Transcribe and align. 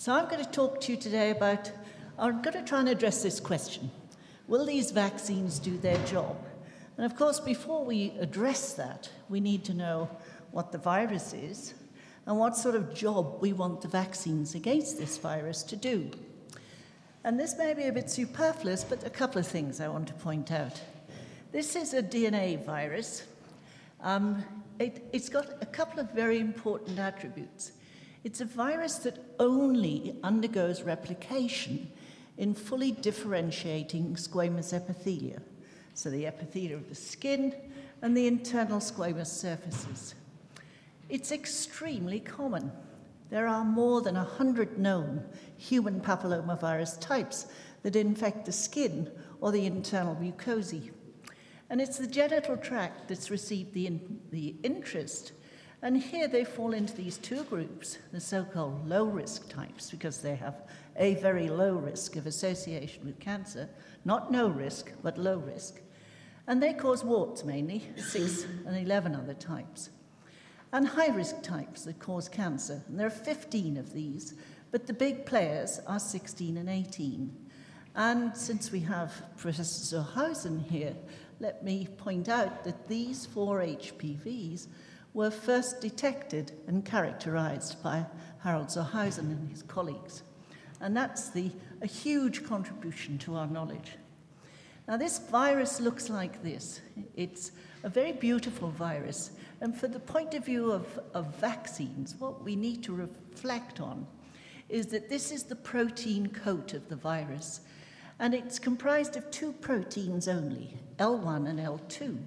So 0.00 0.14
I'm 0.14 0.30
going 0.30 0.42
to 0.42 0.50
talk 0.50 0.80
to 0.80 0.92
you 0.92 0.96
today 0.96 1.30
about, 1.30 1.70
I'm 2.18 2.40
going 2.40 2.54
to 2.54 2.62
try 2.62 2.80
and 2.80 2.88
address 2.88 3.22
this 3.22 3.38
question 3.38 3.90
Will 4.48 4.64
these 4.64 4.92
vaccines 4.92 5.58
do 5.58 5.76
their 5.76 5.98
job? 6.06 6.42
And 6.96 7.04
of 7.04 7.14
course, 7.14 7.38
before 7.38 7.84
we 7.84 8.14
address 8.18 8.72
that, 8.72 9.10
we 9.28 9.40
need 9.40 9.62
to 9.64 9.74
know 9.74 10.08
what 10.52 10.72
the 10.72 10.78
virus 10.78 11.34
is 11.34 11.74
and 12.24 12.38
what 12.38 12.56
sort 12.56 12.76
of 12.76 12.94
job 12.94 13.42
we 13.42 13.52
want 13.52 13.82
the 13.82 13.88
vaccines 13.88 14.54
against 14.54 14.96
this 14.96 15.18
virus 15.18 15.62
to 15.64 15.76
do. 15.76 16.10
And 17.22 17.38
this 17.38 17.58
may 17.58 17.74
be 17.74 17.84
a 17.84 17.92
bit 17.92 18.08
superfluous, 18.08 18.84
but 18.84 19.04
a 19.04 19.10
couple 19.10 19.38
of 19.38 19.46
things 19.46 19.82
I 19.82 19.88
want 19.88 20.08
to 20.08 20.14
point 20.14 20.50
out. 20.50 20.80
This 21.52 21.76
is 21.76 21.92
a 21.92 22.02
DNA 22.02 22.64
virus. 22.64 23.24
Um, 24.00 24.42
it, 24.78 25.04
it's 25.12 25.28
got 25.28 25.46
a 25.60 25.66
couple 25.66 26.00
of 26.00 26.10
very 26.12 26.40
important 26.40 26.98
attributes. 26.98 27.72
It's 28.22 28.40
a 28.40 28.44
virus 28.44 28.96
that 28.98 29.18
only 29.38 30.16
undergoes 30.22 30.82
replication 30.82 31.90
in 32.36 32.54
fully 32.54 32.92
differentiating 32.92 34.14
squamous 34.16 34.78
epithelia, 34.78 35.40
so 35.94 36.10
the 36.10 36.24
epithelia 36.24 36.74
of 36.74 36.88
the 36.88 36.94
skin 36.94 37.54
and 38.02 38.16
the 38.16 38.26
internal 38.26 38.78
squamous 38.78 39.28
surfaces. 39.28 40.14
It's 41.08 41.32
extremely 41.32 42.20
common. 42.20 42.72
There 43.30 43.46
are 43.46 43.64
more 43.64 44.00
than 44.00 44.16
100 44.16 44.78
known 44.78 45.24
human 45.56 46.00
papillomavirus 46.00 47.00
types 47.00 47.46
that 47.82 47.96
infect 47.96 48.46
the 48.46 48.52
skin 48.52 49.10
or 49.40 49.50
the 49.50 49.66
internal 49.66 50.16
mucosae. 50.16 50.90
And 51.70 51.80
it's 51.80 51.98
the 51.98 52.06
genital 52.06 52.56
tract 52.56 53.08
that's 53.08 53.30
received 53.30 53.72
the, 53.72 53.86
in, 53.86 54.20
the 54.30 54.56
interest. 54.62 55.32
And 55.82 55.96
here 55.96 56.28
they 56.28 56.44
fall 56.44 56.74
into 56.74 56.94
these 56.94 57.16
two 57.16 57.42
groups, 57.44 57.98
the 58.12 58.20
so 58.20 58.44
called 58.44 58.86
low 58.86 59.04
risk 59.04 59.48
types, 59.48 59.90
because 59.90 60.20
they 60.20 60.36
have 60.36 60.62
a 60.96 61.14
very 61.16 61.48
low 61.48 61.74
risk 61.74 62.16
of 62.16 62.26
association 62.26 63.06
with 63.06 63.18
cancer, 63.18 63.68
not 64.04 64.30
no 64.30 64.48
risk, 64.48 64.92
but 65.02 65.16
low 65.16 65.38
risk. 65.38 65.80
And 66.46 66.62
they 66.62 66.74
cause 66.74 67.02
warts 67.02 67.44
mainly, 67.44 67.84
six 67.96 68.44
and 68.66 68.76
11 68.76 69.14
other 69.14 69.32
types. 69.32 69.88
And 70.72 70.86
high 70.86 71.08
risk 71.08 71.42
types 71.42 71.84
that 71.84 71.98
cause 71.98 72.28
cancer. 72.28 72.82
And 72.88 73.00
there 73.00 73.06
are 73.06 73.10
15 73.10 73.78
of 73.78 73.94
these, 73.94 74.34
but 74.70 74.86
the 74.86 74.92
big 74.92 75.24
players 75.24 75.80
are 75.86 75.98
16 75.98 76.58
and 76.58 76.68
18. 76.68 77.34
And 77.94 78.36
since 78.36 78.70
we 78.70 78.80
have 78.80 79.12
Professor 79.36 79.84
zur 79.84 80.02
Hausen 80.02 80.60
here, 80.60 80.94
let 81.40 81.64
me 81.64 81.88
point 81.96 82.28
out 82.28 82.64
that 82.64 82.86
these 82.86 83.24
four 83.24 83.60
HPVs 83.60 84.68
were 85.12 85.30
first 85.30 85.80
detected 85.80 86.52
and 86.66 86.84
characterized 86.84 87.82
by 87.82 88.06
Harald 88.42 88.70
zur 88.70 88.82
Hausen 88.82 89.30
and 89.30 89.50
his 89.50 89.62
colleagues. 89.62 90.22
And 90.80 90.96
that's 90.96 91.30
the, 91.30 91.50
a 91.82 91.86
huge 91.86 92.44
contribution 92.44 93.18
to 93.18 93.36
our 93.36 93.46
knowledge. 93.46 93.96
Now, 94.88 94.96
this 94.96 95.18
virus 95.18 95.80
looks 95.80 96.08
like 96.08 96.42
this. 96.42 96.80
It's 97.14 97.52
a 97.84 97.88
very 97.88 98.12
beautiful 98.12 98.70
virus. 98.70 99.32
And 99.60 99.76
for 99.76 99.88
the 99.88 100.00
point 100.00 100.34
of 100.34 100.44
view 100.44 100.72
of, 100.72 100.98
of 101.14 101.34
vaccines, 101.36 102.16
what 102.18 102.42
we 102.42 102.56
need 102.56 102.82
to 102.84 102.94
reflect 102.94 103.80
on 103.80 104.06
is 104.68 104.86
that 104.86 105.08
this 105.08 105.30
is 105.30 105.44
the 105.44 105.56
protein 105.56 106.28
coat 106.28 106.74
of 106.74 106.88
the 106.88 106.96
virus. 106.96 107.60
And 108.18 108.34
it's 108.34 108.58
comprised 108.58 109.16
of 109.16 109.30
two 109.30 109.52
proteins 109.52 110.28
only, 110.28 110.76
L1 110.98 111.48
and 111.48 111.58
L2. 111.58 112.18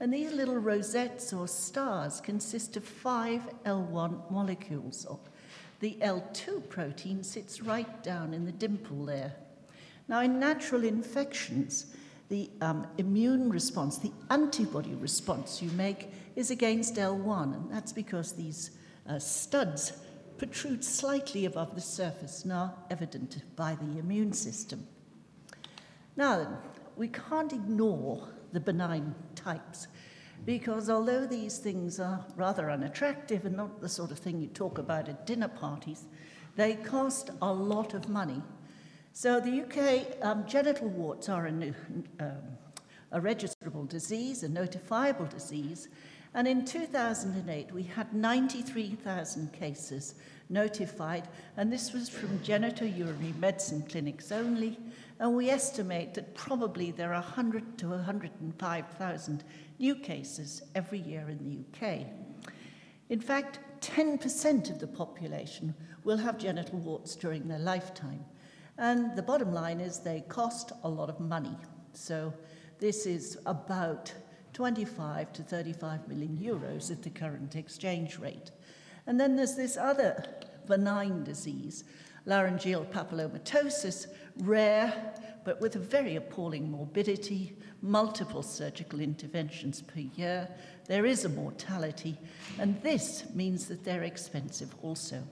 And 0.00 0.12
these 0.12 0.32
little 0.32 0.56
rosettes 0.56 1.32
or 1.32 1.46
stars 1.46 2.20
consist 2.20 2.76
of 2.76 2.84
five 2.84 3.42
L1 3.64 4.30
molecules. 4.30 5.06
The 5.80 5.96
L2 6.00 6.68
protein 6.68 7.22
sits 7.22 7.62
right 7.62 8.02
down 8.02 8.34
in 8.34 8.44
the 8.44 8.52
dimple 8.52 9.04
there. 9.04 9.34
Now, 10.08 10.20
in 10.20 10.38
natural 10.38 10.84
infections, 10.84 11.94
the 12.28 12.50
um, 12.60 12.86
immune 12.98 13.50
response, 13.50 13.98
the 13.98 14.12
antibody 14.30 14.94
response 14.94 15.62
you 15.62 15.70
make, 15.72 16.10
is 16.36 16.50
against 16.50 16.96
L1, 16.96 17.54
and 17.54 17.70
that's 17.70 17.92
because 17.92 18.32
these 18.32 18.72
uh, 19.08 19.18
studs 19.18 19.92
protrude 20.36 20.84
slightly 20.84 21.44
above 21.44 21.74
the 21.74 21.80
surface 21.80 22.42
and 22.44 22.52
are 22.52 22.74
evident 22.90 23.42
by 23.56 23.76
the 23.76 23.98
immune 23.98 24.32
system. 24.32 24.86
Now, 26.16 26.58
we 26.96 27.08
can't 27.08 27.52
ignore 27.52 28.28
the 28.52 28.60
benign 28.60 29.14
types. 29.44 29.88
Because 30.44 30.90
although 30.90 31.26
these 31.26 31.58
things 31.58 32.00
are 32.00 32.24
rather 32.36 32.70
unattractive 32.70 33.46
and 33.46 33.56
not 33.56 33.80
the 33.80 33.88
sort 33.88 34.10
of 34.10 34.18
thing 34.18 34.40
you 34.40 34.48
talk 34.48 34.78
about 34.78 35.08
at 35.08 35.26
dinner 35.26 35.48
parties, 35.48 36.04
they 36.56 36.74
cost 36.74 37.30
a 37.40 37.52
lot 37.52 37.94
of 37.94 38.08
money. 38.08 38.42
So 39.12 39.40
the 39.40 39.62
UK 39.62 40.24
um, 40.24 40.44
genital 40.46 40.88
warts 40.88 41.28
are 41.28 41.46
a, 41.46 41.50
um, 41.50 41.74
a 43.12 43.20
registrable 43.20 43.88
disease, 43.88 44.42
a 44.42 44.48
notifiable 44.48 45.30
disease, 45.30 45.88
and 46.34 46.48
in 46.48 46.64
2008 46.64 47.72
we 47.72 47.84
had 47.84 48.12
93,000 48.12 49.52
cases 49.52 50.16
notified, 50.50 51.28
and 51.56 51.72
this 51.72 51.92
was 51.92 52.08
from 52.08 52.38
genitourinary 52.40 53.36
medicine 53.38 53.84
clinics 53.88 54.32
only, 54.32 54.78
and 55.20 55.34
we 55.34 55.48
estimate 55.48 56.14
that 56.14 56.34
probably 56.34 56.90
there 56.90 57.14
are 57.14 57.22
100 57.22 57.78
to 57.78 57.88
105,000 57.88 59.44
new 59.78 59.94
cases 59.94 60.62
every 60.74 60.98
year 60.98 61.28
in 61.28 61.38
the 61.38 61.86
UK. 61.86 62.06
In 63.08 63.20
fact, 63.20 63.60
10% 63.80 64.70
of 64.70 64.78
the 64.80 64.86
population 64.86 65.74
will 66.04 66.16
have 66.16 66.38
genital 66.38 66.78
warts 66.78 67.14
during 67.14 67.46
their 67.46 67.58
lifetime. 67.58 68.24
And 68.78 69.14
the 69.14 69.22
bottom 69.22 69.52
line 69.52 69.80
is 69.80 69.98
they 69.98 70.22
cost 70.22 70.72
a 70.82 70.88
lot 70.88 71.08
of 71.08 71.20
money. 71.20 71.56
So 71.92 72.32
this 72.80 73.06
is 73.06 73.38
about 73.46 74.12
25 74.52 75.32
to 75.32 75.42
35 75.42 76.08
million 76.08 76.36
euros 76.36 76.90
at 76.90 77.02
the 77.02 77.10
current 77.10 77.56
exchange 77.56 78.18
rate. 78.18 78.50
And 79.06 79.20
then 79.20 79.36
there's 79.36 79.54
this 79.54 79.76
other 79.76 80.24
benign 80.66 81.24
disease, 81.24 81.84
laryngeal 82.26 82.84
papillomatosis, 82.86 84.06
rare, 84.38 85.14
but 85.44 85.60
with 85.60 85.76
a 85.76 85.80
very 85.80 86.16
appalling 86.16 86.70
morbidity, 86.70 87.56
multiple 87.82 88.42
surgical 88.42 89.00
interventions 89.00 89.82
per 89.82 90.00
year. 90.00 90.48
There 90.86 91.04
is 91.04 91.24
a 91.24 91.28
mortality, 91.28 92.16
and 92.58 92.80
this 92.82 93.24
means 93.34 93.66
that 93.66 93.84
they're 93.84 94.04
expensive 94.04 94.74
also. 94.82 95.22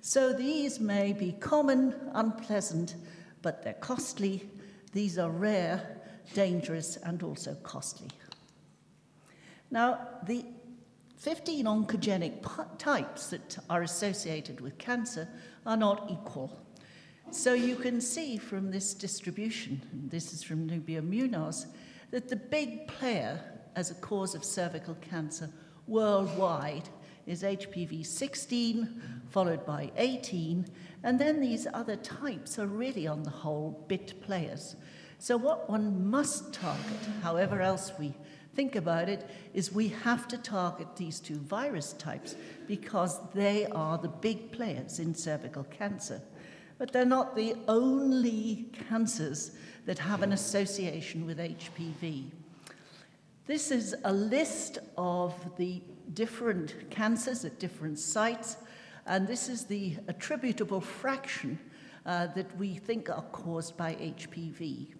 So 0.00 0.32
these 0.32 0.80
may 0.80 1.12
be 1.12 1.32
common, 1.32 1.94
unpleasant, 2.14 2.96
but 3.42 3.62
they're 3.62 3.74
costly. 3.74 4.48
These 4.92 5.18
are 5.18 5.30
rare, 5.30 6.00
dangerous, 6.34 6.96
and 6.96 7.22
also 7.22 7.54
costly. 7.62 8.08
Now, 9.70 10.08
the 10.26 10.46
15 11.18 11.66
oncogenic 11.66 12.78
types 12.78 13.30
that 13.30 13.58
are 13.68 13.82
associated 13.82 14.60
with 14.60 14.78
cancer 14.78 15.28
are 15.68 15.76
not 15.76 16.10
equal. 16.10 16.50
So 17.30 17.52
you 17.52 17.76
can 17.76 18.00
see 18.00 18.38
from 18.38 18.70
this 18.70 18.94
distribution, 18.94 19.82
and 19.92 20.10
this 20.10 20.32
is 20.32 20.42
from 20.42 20.66
Nubia 20.66 21.02
Munoz, 21.02 21.66
that 22.10 22.28
the 22.28 22.36
big 22.36 22.88
player 22.88 23.38
as 23.76 23.90
a 23.90 23.94
cause 23.96 24.34
of 24.34 24.42
cervical 24.42 24.94
cancer 24.94 25.50
worldwide 25.86 26.88
is 27.26 27.42
HPV 27.42 28.04
16, 28.04 29.02
followed 29.28 29.66
by 29.66 29.92
18, 29.98 30.66
and 31.04 31.18
then 31.18 31.38
these 31.38 31.66
other 31.74 31.96
types 31.96 32.58
are 32.58 32.66
really, 32.66 33.06
on 33.06 33.22
the 33.22 33.30
whole, 33.30 33.84
bit 33.88 34.22
players. 34.22 34.74
So, 35.18 35.36
what 35.36 35.68
one 35.68 36.08
must 36.08 36.54
target, 36.54 37.00
however 37.22 37.60
else 37.60 37.92
we 37.98 38.14
think 38.54 38.76
about 38.76 39.08
it, 39.08 39.28
is 39.54 39.72
we 39.72 39.88
have 39.88 40.28
to 40.28 40.38
target 40.38 40.96
these 40.96 41.20
two 41.20 41.38
virus 41.38 41.92
types 41.94 42.36
because 42.66 43.18
they 43.34 43.66
are 43.66 43.98
the 43.98 44.08
big 44.08 44.52
players 44.52 44.98
in 44.98 45.14
cervical 45.14 45.64
cancer. 45.64 46.20
But 46.78 46.92
they're 46.92 47.04
not 47.04 47.34
the 47.34 47.56
only 47.66 48.70
cancers 48.88 49.52
that 49.86 49.98
have 49.98 50.22
an 50.22 50.32
association 50.32 51.26
with 51.26 51.38
HPV. 51.38 52.30
This 53.46 53.70
is 53.70 53.94
a 54.04 54.12
list 54.12 54.78
of 54.98 55.34
the 55.56 55.82
different 56.12 56.90
cancers 56.90 57.44
at 57.44 57.58
different 57.58 57.98
sites, 57.98 58.58
and 59.06 59.26
this 59.26 59.48
is 59.48 59.64
the 59.64 59.96
attributable 60.06 60.82
fraction 60.82 61.58
uh, 62.04 62.26
that 62.28 62.54
we 62.58 62.74
think 62.74 63.08
are 63.08 63.24
caused 63.32 63.76
by 63.76 63.94
HPV. 63.94 64.97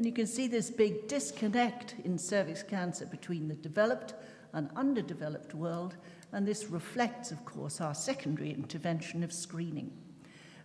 And 0.00 0.06
you 0.06 0.14
can 0.14 0.26
see 0.26 0.46
this 0.46 0.70
big 0.70 1.08
disconnect 1.08 1.94
in 2.06 2.16
cervix 2.16 2.62
cancer 2.62 3.04
between 3.04 3.48
the 3.48 3.54
developed 3.54 4.14
and 4.54 4.70
underdeveloped 4.74 5.52
world, 5.54 5.94
and 6.32 6.48
this 6.48 6.70
reflects, 6.70 7.30
of 7.30 7.44
course, 7.44 7.82
our 7.82 7.94
secondary 7.94 8.50
intervention 8.50 9.22
of 9.22 9.30
screening. 9.30 9.92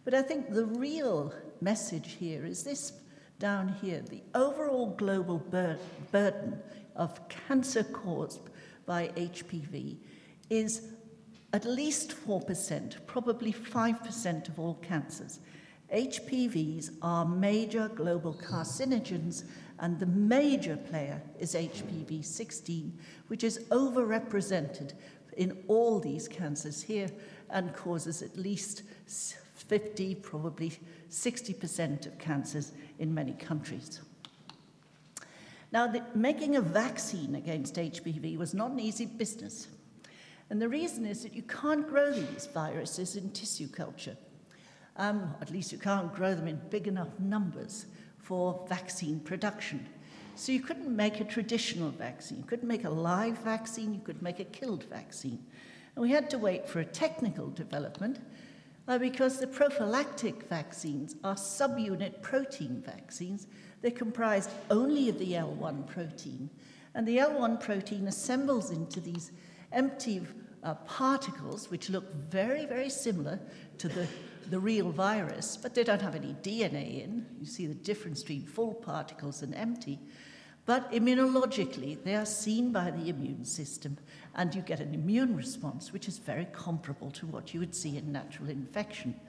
But 0.05 0.13
I 0.13 0.21
think 0.21 0.53
the 0.53 0.65
real 0.65 1.33
message 1.59 2.13
here 2.13 2.45
is 2.45 2.63
this 2.63 2.93
down 3.37 3.75
here 3.81 4.01
the 4.09 4.23
overall 4.35 4.95
global 4.95 5.39
bur- 5.39 5.79
burden 6.13 6.57
of 6.95 7.19
cancer 7.27 7.83
caused 7.83 8.39
by 8.85 9.09
HPV 9.17 9.97
is 10.49 10.93
at 11.51 11.65
least 11.65 12.11
4%, 12.25 13.05
probably 13.05 13.51
5% 13.51 14.47
of 14.47 14.59
all 14.59 14.75
cancers. 14.75 15.41
HPVs 15.93 16.95
are 17.01 17.25
major 17.25 17.89
global 17.89 18.33
carcinogens, 18.33 19.43
and 19.79 19.99
the 19.99 20.05
major 20.05 20.77
player 20.77 21.21
is 21.39 21.53
HPV 21.53 22.23
16, 22.23 22.97
which 23.27 23.43
is 23.43 23.59
overrepresented 23.69 24.93
in 25.37 25.63
all 25.67 25.99
these 25.99 26.27
cancers 26.27 26.81
here 26.81 27.09
and 27.49 27.73
causes 27.73 28.21
at 28.21 28.37
least 28.37 28.83
50, 29.53 30.15
probably 30.15 30.77
60% 31.09 32.07
of 32.07 32.17
cancers 32.17 32.71
in 32.99 33.13
many 33.13 33.33
countries. 33.33 34.01
Now, 35.71 35.87
the, 35.87 36.03
making 36.13 36.55
a 36.55 36.61
vaccine 36.61 37.35
against 37.35 37.75
HPV 37.75 38.37
was 38.37 38.53
not 38.53 38.71
an 38.71 38.79
easy 38.79 39.05
business. 39.05 39.67
And 40.49 40.61
the 40.61 40.69
reason 40.69 41.05
is 41.05 41.23
that 41.23 41.33
you 41.33 41.41
can't 41.41 41.87
grow 41.87 42.11
these 42.13 42.47
viruses 42.53 43.15
in 43.15 43.31
tissue 43.31 43.67
culture. 43.67 44.15
Um, 44.97 45.33
at 45.41 45.51
least 45.51 45.71
you 45.71 45.77
can't 45.77 46.13
grow 46.13 46.33
them 46.35 46.47
in 46.47 46.59
big 46.69 46.87
enough 46.87 47.19
numbers 47.19 47.85
for 48.17 48.65
vaccine 48.69 49.19
production. 49.19 49.85
So 50.35 50.51
you 50.51 50.61
couldn't 50.61 50.93
make 50.93 51.21
a 51.21 51.23
traditional 51.23 51.91
vaccine. 51.91 52.39
You 52.39 52.43
couldn't 52.43 52.67
make 52.67 52.83
a 52.83 52.89
live 52.89 53.37
vaccine, 53.39 53.93
you 53.93 54.01
could 54.01 54.21
make 54.21 54.39
a 54.39 54.45
killed 54.45 54.83
vaccine. 54.85 55.45
And 55.95 56.03
we 56.03 56.11
had 56.11 56.29
to 56.31 56.37
wait 56.37 56.67
for 56.67 56.79
a 56.79 56.85
technical 56.85 57.49
development 57.49 58.19
uh, 58.87 58.97
because 58.97 59.39
the 59.39 59.47
prophylactic 59.47 60.43
vaccines 60.49 61.15
are 61.23 61.35
subunit 61.35 62.21
protein 62.21 62.83
vaccines. 62.85 63.47
They're 63.81 63.91
comprised 63.91 64.49
only 64.69 65.09
of 65.09 65.19
the 65.19 65.33
L1 65.33 65.87
protein. 65.87 66.49
And 66.93 67.07
the 67.07 67.17
L1 67.17 67.61
protein 67.61 68.07
assembles 68.07 68.71
into 68.71 68.99
these 68.99 69.31
empty 69.71 70.21
uh, 70.63 70.75
particles, 70.85 71.69
which 71.69 71.89
look 71.89 72.13
very, 72.13 72.65
very 72.65 72.89
similar 72.89 73.39
to 73.77 73.87
the, 73.87 74.07
the 74.49 74.59
real 74.59 74.91
virus, 74.91 75.57
but 75.57 75.73
they 75.73 75.83
don't 75.83 76.01
have 76.01 76.15
any 76.15 76.35
DNA 76.41 77.03
in. 77.03 77.25
You 77.39 77.45
see 77.45 77.67
the 77.67 77.73
difference 77.73 78.21
between 78.21 78.45
full 78.45 78.73
particles 78.73 79.41
and 79.41 79.53
empty. 79.55 79.99
But 80.65 80.91
immunologically, 80.91 82.03
they 82.03 82.15
are 82.15 82.25
seen 82.25 82.71
by 82.71 82.89
the 82.91 83.09
immune 83.09 83.45
system, 83.45 83.97
and 84.33 84.53
you 84.53 84.61
get 84.61 84.79
an 84.79 84.93
immune 84.93 85.35
response 85.35 85.93
which 85.93 86.07
is 86.07 86.17
very 86.17 86.47
comparable 86.51 87.11
to 87.11 87.27
what 87.27 87.53
you 87.53 87.59
would 87.59 87.75
see 87.75 87.97
in 87.97 88.11
natural 88.11 88.49
infection. 88.49 89.19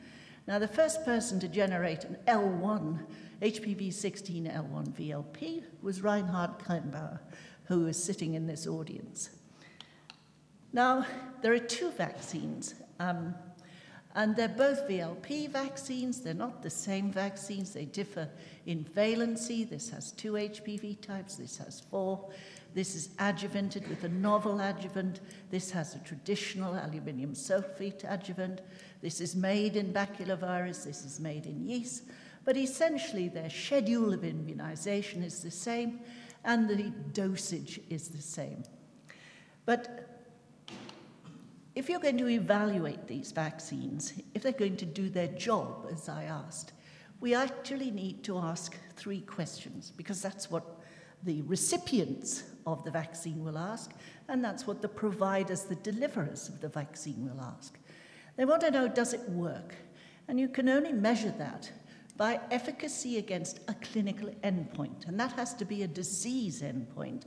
Now, 0.47 0.59
the 0.59 0.69
first 0.69 1.05
person 1.05 1.41
to 1.41 1.49
generate 1.49 2.05
an 2.05 2.17
L1, 2.27 3.01
HPV 3.43 3.93
16 3.93 4.47
L1 4.47 4.93
VLP, 4.93 5.65
was 5.83 6.03
Reinhard 6.03 6.59
Kirnbauer, 6.59 7.19
who 7.65 7.87
is 7.87 8.03
sitting 8.03 8.35
in 8.35 8.47
this 8.47 8.67
audience. 8.67 9.31
Now, 10.73 11.07
there 11.43 11.53
are 11.53 11.59
two 11.59 11.91
vaccines 11.91 12.75
um, 13.01 13.35
and 14.17 14.35
they're 14.35 14.49
both 14.49 14.89
VLP 14.89 15.51
vaccines. 15.51 16.23
They're 16.23 16.33
not 16.33 16.63
the 16.63 16.71
same 16.71 17.13
vaccines. 17.13 17.75
They 17.75 17.85
differ 17.85 18.29
in 18.65 18.83
valency. 18.83 19.69
This 19.69 19.91
has 19.91 20.11
two 20.13 20.33
HPV 20.33 21.03
types, 21.03 21.37
this 21.37 21.59
has 21.59 21.81
four. 21.81 22.31
This 22.73 22.95
is 22.95 23.09
adjuvanted 23.19 23.89
with 23.89 24.05
a 24.05 24.09
novel 24.09 24.61
adjuvant. 24.61 25.21
This 25.51 25.71
has 25.71 25.95
a 25.95 25.99
traditional 25.99 26.75
aluminium 26.75 27.35
sulfate 27.35 28.11
adjuvant. 28.11 28.63
This 29.03 29.21
is 29.21 29.37
made 29.37 29.77
in 29.77 29.93
baculovirus. 29.93 30.85
This 30.85 31.05
is 31.05 31.21
made 31.21 31.45
in 31.45 31.67
yeast. 31.67 32.05
But 32.45 32.57
essentially, 32.57 33.29
their 33.29 33.51
schedule 33.51 34.15
of 34.15 34.25
immunization 34.25 35.23
is 35.23 35.43
the 35.43 35.51
same 35.51 36.01
and 36.45 36.69
the 36.69 36.91
dosage 37.13 37.81
is 37.91 38.09
the 38.09 38.23
same. 38.23 38.63
But 39.67 40.06
if 41.77 41.91
you're 41.91 42.01
going 42.01 42.17
to 42.17 42.29
evaluate 42.29 43.07
these 43.07 43.33
vaccines, 43.33 44.15
if 44.35 44.43
they're 44.43 44.53
going 44.53 44.79
to 44.79 44.87
do 44.87 45.11
their 45.11 45.29
job, 45.29 45.87
as 45.93 46.09
I 46.09 46.25
asked, 46.25 46.73
we 47.21 47.35
actually 47.35 47.91
need 47.91 48.25
to 48.25 48.39
ask 48.39 48.75
three 48.97 49.21
questions 49.21 49.93
because 49.95 50.23
that's 50.23 50.51
what 50.51 50.65
the 51.23 51.43
recipients 51.43 52.45
of 52.67 52.83
the 52.85 52.91
vaccine 52.91 53.45
will 53.45 53.59
ask, 53.59 53.93
and 54.29 54.43
that's 54.43 54.67
what 54.67 54.81
the 54.81 54.89
providers, 54.89 55.65
the 55.65 55.77
deliverers 55.77 56.49
of 56.49 56.61
the 56.63 56.69
vaccine 56.69 57.29
will 57.29 57.41
ask. 57.43 57.79
They 58.37 58.47
want 58.47 58.63
to 58.63 58.71
know 58.71 58.89
does 58.89 59.13
it 59.13 59.29
work? 59.29 59.75
And 60.29 60.41
you 60.41 60.49
can 60.49 60.71
only 60.71 60.93
measure 60.93 61.35
that 61.39 61.71
by 62.17 62.41
efficacy 62.51 63.19
against 63.19 63.61
a 63.69 63.75
clinical 63.75 64.31
endpoint, 64.43 65.07
and 65.07 65.21
that 65.21 65.33
has 65.33 65.53
to 65.55 65.67
be 65.67 65.83
a 65.83 65.89
disease 65.89 66.63
endpoint. 66.63 67.25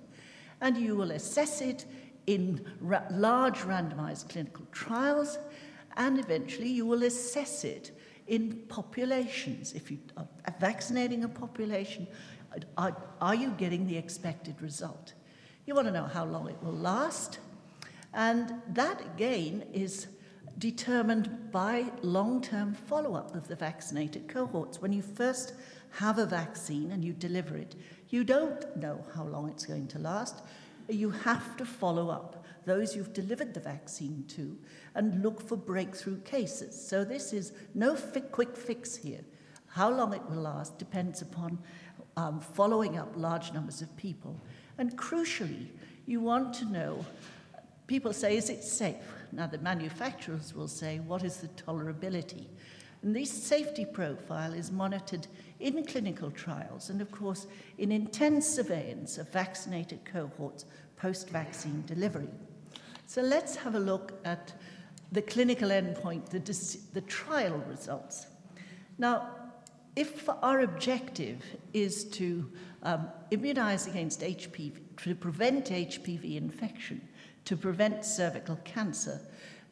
And 0.62 0.76
you 0.76 0.96
will 0.96 1.12
assess 1.12 1.62
it 1.62 1.86
in 2.30 2.64
ra- 2.80 3.02
large 3.10 3.58
randomized 3.62 4.30
clinical 4.30 4.66
trials, 4.72 5.40
and 5.98 6.20
eventually 6.20 6.70
you 6.70 6.86
will 6.86 7.04
assess 7.04 7.64
it 7.64 7.92
in 8.28 8.62
populations. 8.68 9.74
If 9.74 9.90
you 9.90 9.98
are 10.16 10.28
vaccinating 10.60 11.24
a 11.24 11.28
population, 11.28 12.08
uh, 12.56 12.60
are, 12.78 12.96
are 13.20 13.34
you 13.34 13.50
getting 13.58 13.88
the 13.88 13.98
expected 13.98 14.62
result? 14.62 15.14
You 15.66 15.74
want 15.74 15.88
to 15.88 15.92
know 15.92 16.06
how 16.06 16.26
long 16.26 16.48
it 16.48 16.62
will 16.62 16.80
last, 16.94 17.40
and 18.14 18.54
that 18.74 19.02
again 19.02 19.66
is 19.74 20.08
determined 20.60 21.52
by 21.52 21.92
long 22.04 22.42
term 22.42 22.76
follow 22.76 23.16
up 23.16 23.34
of 23.36 23.48
the 23.48 23.56
vaccinated 23.56 24.28
cohorts. 24.28 24.80
When 24.80 24.94
you 24.94 25.02
first 25.02 25.54
have 25.94 26.20
a 26.20 26.28
vaccine 26.28 26.92
and 26.92 27.04
you 27.04 27.14
deliver 27.14 27.58
it, 27.58 27.76
you 28.10 28.24
don't 28.24 28.78
know 28.78 29.04
how 29.16 29.24
long 29.24 29.50
it's 29.50 29.66
going 29.66 29.88
to 29.88 30.00
last 30.00 30.44
you 30.94 31.10
have 31.10 31.58
to 31.58 31.66
follow 31.66 32.10
up 32.10 32.46
those 32.66 32.96
you've 32.96 33.14
delivered 33.14 33.54
the 33.54 33.60
vaccine 33.60 34.24
to 34.28 34.58
and 34.94 35.24
look 35.24 35.42
for 35.42 35.58
breakthrough 35.58 36.20
cases. 36.22 36.80
So 36.80 37.04
this 37.04 37.34
is 37.34 37.54
no 37.74 37.96
fi- 37.96 38.20
quick 38.20 38.56
fix 38.56 38.96
here. 38.96 39.22
How 39.68 39.90
long 39.90 40.14
it 40.14 40.22
will 40.30 40.42
last 40.42 40.78
depends 40.78 41.22
upon 41.22 41.58
um, 42.18 42.40
following 42.40 42.98
up 42.98 43.14
large 43.16 43.54
numbers 43.54 43.82
of 43.82 43.96
people. 43.96 44.40
And 44.78 44.98
crucially, 44.98 45.68
you 46.06 46.20
want 46.20 46.54
to 46.56 46.66
know 46.66 47.06
people 47.88 48.14
say, 48.14 48.38
is 48.38 48.50
it 48.50 48.64
safe? 48.64 48.96
Now, 49.32 49.48
the 49.48 49.58
manufacturers 49.60 50.54
will 50.54 50.68
say, 50.68 51.00
what 51.00 51.24
is 51.24 51.38
the 51.38 51.48
tolerability? 51.50 52.48
And 53.02 53.16
this 53.16 53.32
safety 53.32 53.86
profile 53.86 54.54
is 54.54 54.72
monitored 54.72 55.28
in 55.60 55.86
clinical 55.86 56.32
trials 56.32 56.90
and, 56.90 57.02
of 57.02 57.12
course, 57.12 57.48
in 57.78 57.92
intense 57.92 58.48
surveillance 58.48 59.18
of 59.18 59.30
vaccinated 59.32 60.04
cohorts 60.06 60.66
post 60.96 61.30
vaccine 61.30 61.84
delivery. 61.86 62.30
So 63.06 63.22
let's 63.22 63.56
have 63.56 63.76
a 63.76 63.80
look 63.80 64.20
at 64.26 64.54
the 65.12 65.22
clinical 65.22 65.70
endpoint, 65.70 66.30
the, 66.30 66.40
the 66.94 67.02
trial 67.02 67.64
results. 67.68 68.28
Now, 68.98 69.30
if 69.96 70.30
our 70.44 70.62
objective 70.62 71.44
is 71.74 72.06
to 72.12 72.50
um, 72.84 73.10
immunize 73.32 73.88
against 73.88 74.22
HPV, 74.22 74.74
to 74.98 75.16
prevent 75.16 75.66
HPV 75.66 76.38
infection, 76.38 77.02
to 77.46 77.58
prevent 77.58 78.06
cervical 78.06 78.58
cancer, 78.58 79.20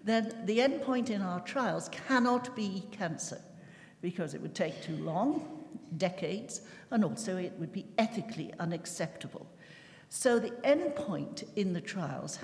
then 0.03 0.33
the 0.45 0.59
endpoint 0.59 1.09
in 1.09 1.21
our 1.21 1.39
trials 1.41 1.89
cannot 1.89 2.55
be 2.55 2.83
cancer 2.91 3.39
because 4.01 4.33
it 4.33 4.41
would 4.41 4.55
take 4.55 4.81
too 4.81 4.97
long, 4.97 5.65
decades, 5.97 6.61
and 6.91 7.03
also 7.03 7.37
it 7.37 7.53
would 7.59 7.71
be 7.71 7.85
ethically 7.97 8.53
unacceptable. 8.59 9.47
So 10.09 10.39
the 10.39 10.51
endpoint 10.63 11.43
in 11.55 11.73
the 11.73 11.81
trials 11.81 12.39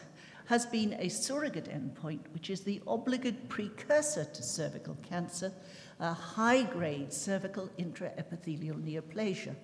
has 0.46 0.66
been 0.66 0.94
a 1.00 1.10
surrogate 1.10 1.70
endpoint, 1.70 2.20
which 2.34 2.50
is 2.50 2.62
the 2.62 2.82
obligate 2.86 3.48
precursor 3.48 4.26
to 4.26 4.44
cervical 4.44 4.98
cancer, 5.08 5.54
a 6.00 6.14
high 6.14 6.64
grade 6.64 7.14
cervical 7.14 7.70
intraepithelial 7.80 8.84
neoplasia. 8.84 9.56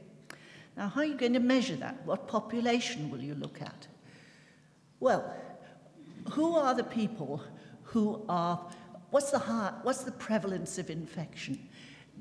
Now, 0.78 0.88
how 0.88 1.02
are 1.02 1.06
you 1.06 1.18
going 1.18 1.34
to 1.34 1.40
measure 1.40 1.76
that? 1.76 2.06
What 2.06 2.28
population 2.28 3.10
will 3.10 3.22
you 3.22 3.36
look 3.36 3.62
at? 3.62 3.88
Well, 5.02 5.36
who 6.32 6.56
are 6.56 6.74
the 6.74 6.84
people 6.84 7.44
who 7.84 8.24
are, 8.30 8.60
what's 9.10 9.32
the, 9.32 9.40
high, 9.40 9.74
what's 9.84 10.04
the 10.04 10.12
prevalence 10.12 10.78
of 10.78 10.90
infection? 10.90 11.68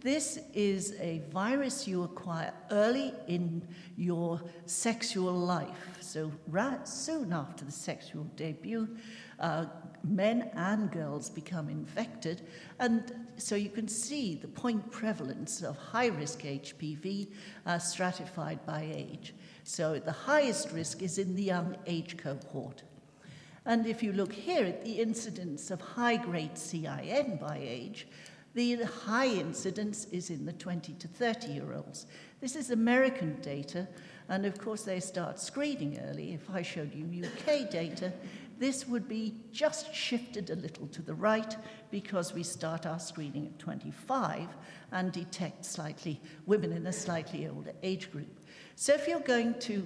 This 0.01 0.39
is 0.55 0.95
a 1.01 1.23
virus 1.33 1.89
you 1.89 2.05
acquire 2.05 2.53
early 2.71 3.13
in 3.27 3.67
your 3.97 4.41
sexual 4.65 5.33
life. 5.33 5.99
So, 6.01 6.31
right 6.47 6.87
soon 6.87 7.33
after 7.33 7.65
the 7.65 7.73
sexual 7.73 8.23
debut, 8.37 8.89
uh, 9.41 9.67
men 10.05 10.51
and 10.55 10.89
girls 10.93 11.29
become 11.29 11.69
infected. 11.69 12.43
And 12.79 13.13
so 13.39 13.57
you 13.57 13.71
can 13.71 13.89
see 13.89 14.37
the 14.37 14.47
point 14.47 14.89
prevalence 14.93 15.63
of 15.63 15.77
high 15.77 16.07
risk 16.07 16.43
HPV 16.43 17.33
uh, 17.67 17.79
stratified 17.81 18.65
by 18.65 18.89
age. 18.95 19.35
So, 19.65 19.99
the 19.99 20.13
highest 20.13 20.71
risk 20.71 21.03
is 21.03 21.19
in 21.19 21.35
the 21.35 21.43
young 21.43 21.77
age 21.87 22.17
cohort. 22.17 22.85
And 23.69 23.87
if 23.87 24.03
you 24.03 24.15
look 24.15 24.33
here 24.33 24.65
at 24.65 24.83
the 24.83 25.01
incidence 25.01 25.71
of 25.71 25.81
high 25.81 26.17
grade 26.17 26.57
CIN 26.57 27.39
by 27.41 27.59
age, 27.61 28.07
the 28.55 28.83
high 28.83 29.29
incidence 29.29 30.07
is 30.07 30.31
in 30.31 30.47
the 30.47 30.53
20 30.53 30.95
to 30.95 31.09
30 31.09 31.49
year 31.49 31.75
olds. 31.75 32.07
This 32.41 32.57
is 32.57 32.71
American 32.71 33.41
data, 33.41 33.89
and 34.29 34.47
of 34.47 34.59
course, 34.59 34.83
they 34.83 35.01
start 35.01 35.41
screening 35.41 35.99
early. 36.09 36.33
If 36.35 36.51
I 36.51 36.63
showed 36.63 36.95
you 36.95 37.25
UK 37.25 37.71
data, 37.71 38.13
this 38.59 38.89
would 38.89 39.09
be 39.09 39.35
just 39.53 39.95
shifted 39.95 40.51
a 40.51 40.57
little 40.57 40.89
to 40.89 41.03
the 41.03 41.15
right 41.15 41.57
because 41.91 42.35
we 42.35 42.43
start 42.43 42.87
our 42.87 42.99
screening 42.99 43.47
at 43.47 43.59
25 43.59 44.49
and 44.93 45.13
detect 45.13 45.65
slightly 45.65 46.21
women 46.47 46.73
in 46.73 46.87
a 46.87 46.93
slightly 46.93 47.47
older 47.47 47.73
age 47.83 48.11
group. 48.11 48.41
So 48.75 48.95
if 48.95 49.09
you're 49.09 49.21
going 49.21 49.59
to 49.61 49.85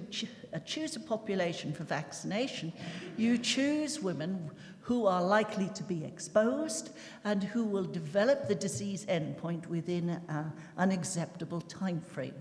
uh, 0.53 0.59
choose 0.59 0.95
a 0.95 0.99
population 0.99 1.73
for 1.73 1.83
vaccination, 1.83 2.73
you 3.17 3.37
choose 3.37 3.99
women 3.99 4.51
who 4.83 5.07
are 5.07 5.23
likely 5.23 5.69
to 5.69 5.83
be 5.83 6.03
exposed 6.03 6.91
and 7.23 7.43
who 7.43 7.63
will 7.63 7.85
develop 7.85 8.47
the 8.47 8.55
disease 8.55 9.05
endpoint 9.05 9.65
within 9.67 10.09
uh, 10.09 10.51
an 10.77 10.91
acceptable 10.91 11.61
time 11.61 12.01
frame. 12.01 12.35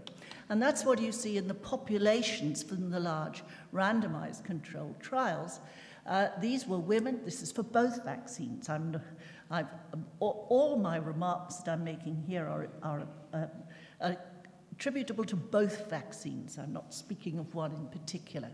And 0.49 0.61
that's 0.61 0.85
what 0.85 1.01
you 1.01 1.13
see 1.13 1.39
in 1.39 1.47
the 1.47 1.55
populations 1.55 2.63
from 2.63 2.91
the 2.91 2.99
large 3.01 3.43
randomized 3.73 4.45
controlled 4.45 5.01
trials. 5.01 5.61
Uh, 6.05 6.29
these 6.41 6.67
were 6.67 6.79
women, 6.79 7.21
this 7.25 7.43
is 7.43 7.53
for 7.53 7.63
both 7.63 8.05
vaccines. 8.05 8.69
I'm, 8.69 9.01
I've, 9.49 9.69
um, 9.93 10.05
all 10.19 10.77
my 10.77 10.97
remarks 10.97 11.57
that 11.59 11.73
I'm 11.73 11.85
making 11.85 12.25
here 12.27 12.47
are, 12.49 12.69
are 12.83 13.07
uh, 13.33 13.47
uh, 14.01 14.15
attributable 14.73 15.25
to 15.25 15.37
both 15.37 15.89
vaccines. 15.89 16.59
I'm 16.59 16.73
not 16.73 16.93
speaking 16.93 17.39
of 17.39 17.55
one 17.55 17.73
in 17.73 17.87
particular. 17.87 18.51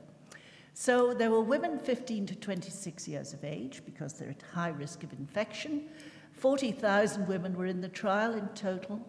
So 0.80 1.12
there 1.12 1.32
were 1.32 1.40
women 1.40 1.76
15 1.76 2.26
to 2.26 2.36
26 2.36 3.08
years 3.08 3.34
of 3.34 3.42
age 3.42 3.82
because 3.84 4.12
they're 4.12 4.30
at 4.30 4.44
high 4.54 4.68
risk 4.68 5.02
of 5.02 5.12
infection. 5.12 5.88
40,000 6.34 7.26
women 7.26 7.56
were 7.56 7.66
in 7.66 7.80
the 7.80 7.88
trial 7.88 8.34
in 8.34 8.46
total. 8.50 9.04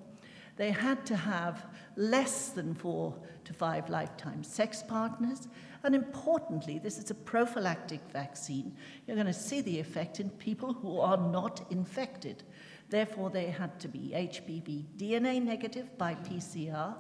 They 0.56 0.72
had 0.72 1.06
to 1.06 1.16
have 1.16 1.68
less 1.96 2.48
than 2.50 2.74
four 2.74 3.16
to 3.46 3.54
five 3.54 3.88
lifetime 3.88 4.44
sex 4.44 4.82
partners. 4.82 5.48
And 5.84 5.94
importantly, 5.94 6.80
this 6.80 6.98
is 6.98 7.12
a 7.12 7.14
prophylactic 7.16 8.02
vaccine. 8.12 8.76
You're 9.06 9.16
going 9.16 9.28
to 9.28 9.32
see 9.34 9.62
the 9.62 9.80
effect 9.80 10.20
in 10.20 10.32
people 10.32 10.74
who 10.74 11.00
are 11.00 11.18
not 11.18 11.64
infected. 11.70 12.42
Therefore, 12.90 13.30
they 13.30 13.46
had 13.46 13.80
to 13.82 13.88
be 13.88 14.12
HPV 14.16 14.86
DNA 14.98 15.40
negative 15.40 15.96
by 16.00 16.16
PCR 16.16 16.96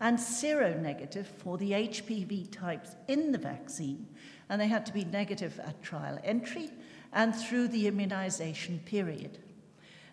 and 0.00 0.18
seronegative 0.18 1.26
for 1.26 1.58
the 1.58 1.72
HPV 1.72 2.50
types 2.50 2.96
in 3.08 3.32
the 3.32 3.38
vaccine, 3.38 4.06
and 4.48 4.60
they 4.60 4.68
had 4.68 4.86
to 4.86 4.92
be 4.92 5.04
negative 5.04 5.60
at 5.60 5.82
trial 5.82 6.18
entry 6.24 6.70
and 7.12 7.34
through 7.34 7.68
the 7.68 7.86
immunization 7.86 8.80
period. 8.84 9.38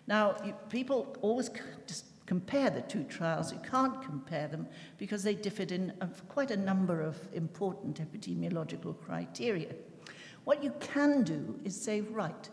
Now, 0.06 0.36
you, 0.44 0.54
people 0.68 1.16
always 1.22 1.50
just 1.86 2.04
compare 2.26 2.68
the 2.68 2.82
two 2.82 3.04
trials. 3.04 3.52
You 3.52 3.60
can't 3.60 4.02
compare 4.02 4.48
them 4.48 4.66
because 4.98 5.22
they 5.22 5.34
differed 5.34 5.72
in 5.72 5.92
quite 6.28 6.50
a 6.50 6.56
number 6.56 7.00
of 7.00 7.16
important 7.32 8.00
epidemiological 8.00 9.00
criteria. 9.00 9.74
What 10.44 10.62
you 10.62 10.72
can 10.80 11.24
do 11.24 11.58
is 11.64 11.80
say, 11.80 12.02
right, 12.02 12.48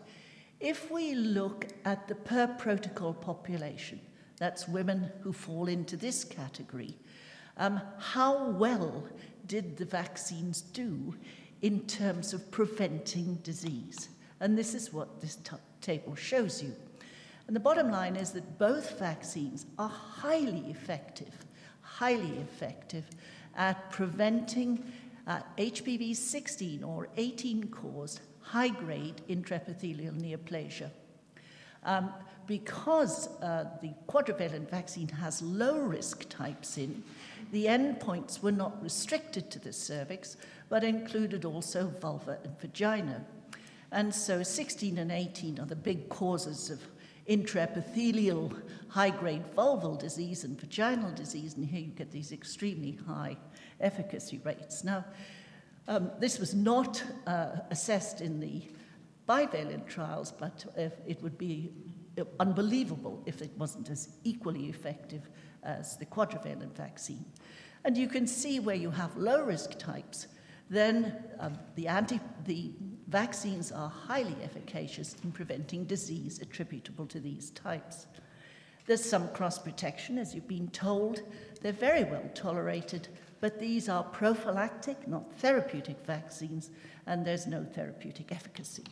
if 0.60 0.90
we 0.90 1.14
look 1.14 1.66
at 1.84 2.08
the 2.08 2.14
per 2.14 2.46
protocol 2.46 3.12
population, 3.12 4.00
that's 4.38 4.68
women 4.68 5.10
who 5.22 5.32
fall 5.32 5.68
into 5.68 5.96
this 5.96 6.24
category, 6.24 6.96
um, 7.56 7.80
how 7.98 8.50
well 8.50 9.04
did 9.46 9.76
the 9.76 9.84
vaccines 9.84 10.60
do 10.60 11.14
in 11.62 11.80
terms 11.86 12.32
of 12.32 12.50
preventing 12.50 13.36
disease? 13.36 14.08
And 14.40 14.56
this 14.56 14.74
is 14.74 14.92
what 14.92 15.20
this 15.20 15.36
t- 15.36 15.56
table 15.80 16.14
shows 16.14 16.62
you. 16.62 16.74
And 17.46 17.54
the 17.54 17.60
bottom 17.60 17.90
line 17.90 18.16
is 18.16 18.32
that 18.32 18.58
both 18.58 18.98
vaccines 18.98 19.66
are 19.78 19.88
highly 19.88 20.64
effective, 20.68 21.34
highly 21.80 22.38
effective 22.38 23.04
at 23.56 23.90
preventing 23.90 24.84
uh, 25.26 25.40
HPV 25.56 26.14
16 26.14 26.84
or 26.84 27.08
18 27.16 27.68
caused 27.68 28.20
high 28.40 28.68
grade 28.68 29.22
intraepithelial 29.28 30.12
neoplasia. 30.20 30.90
Um, 31.84 32.12
because 32.46 33.28
uh, 33.40 33.64
the 33.82 33.92
quadrivalent 34.08 34.70
vaccine 34.70 35.08
has 35.08 35.42
low 35.42 35.78
risk 35.78 36.28
types 36.28 36.78
in, 36.78 37.02
the 37.52 37.66
endpoints 37.66 38.42
were 38.42 38.52
not 38.52 38.82
restricted 38.82 39.50
to 39.50 39.58
the 39.58 39.72
cervix, 39.72 40.36
but 40.68 40.84
included 40.84 41.44
also 41.44 41.92
vulva 42.00 42.38
and 42.44 42.58
vagina. 42.60 43.24
And 43.92 44.14
so 44.14 44.42
16 44.42 44.98
and 44.98 45.12
18 45.12 45.60
are 45.60 45.66
the 45.66 45.76
big 45.76 46.08
causes 46.08 46.70
of 46.70 46.80
intraepithelial 47.28 48.62
high 48.88 49.10
grade 49.10 49.44
vulval 49.56 49.98
disease 49.98 50.44
and 50.44 50.60
vaginal 50.60 51.12
disease, 51.14 51.54
and 51.54 51.64
here 51.64 51.80
you 51.80 51.92
get 51.92 52.10
these 52.10 52.32
extremely 52.32 52.98
high 53.06 53.36
efficacy 53.80 54.40
rates. 54.44 54.84
Now, 54.84 55.04
um, 55.88 56.10
this 56.18 56.38
was 56.38 56.54
not 56.54 57.02
uh, 57.26 57.58
assessed 57.70 58.20
in 58.20 58.40
the 58.40 58.62
bivalent 59.28 59.86
trials, 59.86 60.32
but 60.32 60.64
it 60.76 61.22
would 61.22 61.36
be 61.36 61.72
unbelievable 62.40 63.22
if 63.26 63.42
it 63.42 63.50
wasn't 63.56 63.90
as 63.90 64.08
equally 64.24 64.66
effective 64.66 65.28
as 65.62 65.96
the 65.96 66.06
quadrivalent 66.06 66.74
vaccine. 66.76 67.24
And 67.84 67.96
you 67.96 68.08
can 68.08 68.26
see 68.26 68.60
where 68.60 68.76
you 68.76 68.90
have 68.90 69.16
low 69.16 69.42
risk 69.42 69.78
types, 69.78 70.26
then 70.68 71.22
um, 71.38 71.58
the, 71.76 71.86
anti, 71.86 72.18
the 72.44 72.72
vaccines 73.08 73.70
are 73.70 73.88
highly 73.88 74.36
efficacious 74.42 75.16
in 75.22 75.30
preventing 75.30 75.84
disease 75.84 76.40
attributable 76.40 77.06
to 77.06 77.20
these 77.20 77.50
types. 77.50 78.06
There's 78.86 79.04
some 79.04 79.28
cross 79.28 79.58
protection, 79.58 80.18
as 80.18 80.34
you've 80.34 80.48
been 80.48 80.68
told. 80.68 81.22
They're 81.60 81.72
very 81.72 82.04
well 82.04 82.28
tolerated, 82.34 83.08
but 83.40 83.58
these 83.58 83.88
are 83.88 84.02
prophylactic, 84.02 85.06
not 85.06 85.32
therapeutic 85.38 86.04
vaccines, 86.04 86.70
and 87.06 87.24
there's 87.24 87.46
no 87.46 87.64
therapeutic 87.64 88.32
efficacy. 88.32 88.84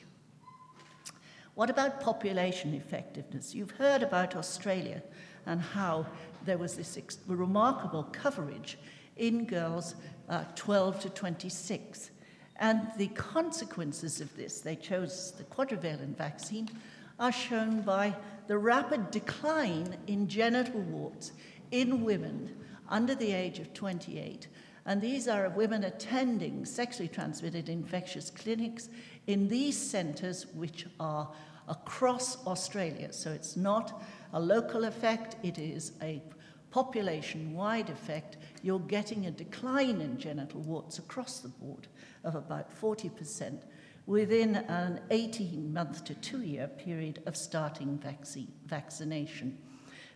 What 1.54 1.70
about 1.70 2.00
population 2.00 2.74
effectiveness? 2.74 3.54
You've 3.54 3.70
heard 3.72 4.02
about 4.02 4.34
Australia 4.34 5.02
and 5.46 5.60
how 5.60 6.06
there 6.44 6.58
was 6.58 6.74
this 6.74 6.96
ex- 6.96 7.18
remarkable 7.26 8.04
coverage 8.12 8.78
in 9.16 9.44
girls 9.44 9.94
uh, 10.28 10.44
12 10.54 11.00
to 11.00 11.10
26. 11.10 12.10
And 12.56 12.88
the 12.96 13.08
consequences 13.08 14.20
of 14.20 14.34
this, 14.36 14.60
they 14.60 14.76
chose 14.76 15.32
the 15.32 15.44
quadrivalent 15.44 16.16
vaccine, 16.16 16.68
are 17.18 17.32
shown 17.32 17.82
by 17.82 18.14
the 18.46 18.58
rapid 18.58 19.10
decline 19.10 19.96
in 20.06 20.28
genital 20.28 20.80
warts 20.80 21.32
in 21.70 22.04
women 22.04 22.54
under 22.88 23.14
the 23.14 23.32
age 23.32 23.58
of 23.58 23.72
28. 23.72 24.48
And 24.86 25.00
these 25.00 25.28
are 25.28 25.48
women 25.48 25.84
attending 25.84 26.64
sexually 26.66 27.08
transmitted 27.08 27.68
infectious 27.68 28.30
clinics 28.30 28.90
in 29.26 29.48
these 29.48 29.78
centres, 29.78 30.46
which 30.54 30.86
are 31.00 31.28
across 31.68 32.44
Australia. 32.46 33.12
So 33.12 33.30
it's 33.30 33.56
not 33.56 34.02
a 34.32 34.40
local 34.40 34.84
effect, 34.84 35.36
it 35.42 35.58
is 35.58 35.92
a 36.02 36.22
population 36.70 37.54
wide 37.54 37.88
effect. 37.88 38.36
You're 38.62 38.80
getting 38.80 39.26
a 39.26 39.30
decline 39.30 40.00
in 40.00 40.18
genital 40.18 40.60
warts 40.62 40.98
across 40.98 41.38
the 41.38 41.48
board 41.48 41.86
of 42.24 42.34
about 42.34 42.68
40% 42.80 43.62
within 44.06 44.56
an 44.56 45.00
18 45.10 45.72
month 45.72 46.04
to 46.04 46.14
two 46.14 46.42
year 46.42 46.66
period 46.66 47.22
of 47.26 47.36
starting 47.36 47.96
vaccine, 47.98 48.52
vaccination. 48.66 49.56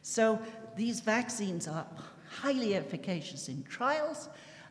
So 0.03 0.41
these 0.77 1.01
vaccines 1.01 1.69
are 1.69 1.87
highly 2.29 2.75
efficacious 2.75 3.49
in 3.49 3.63
trials 3.63 4.29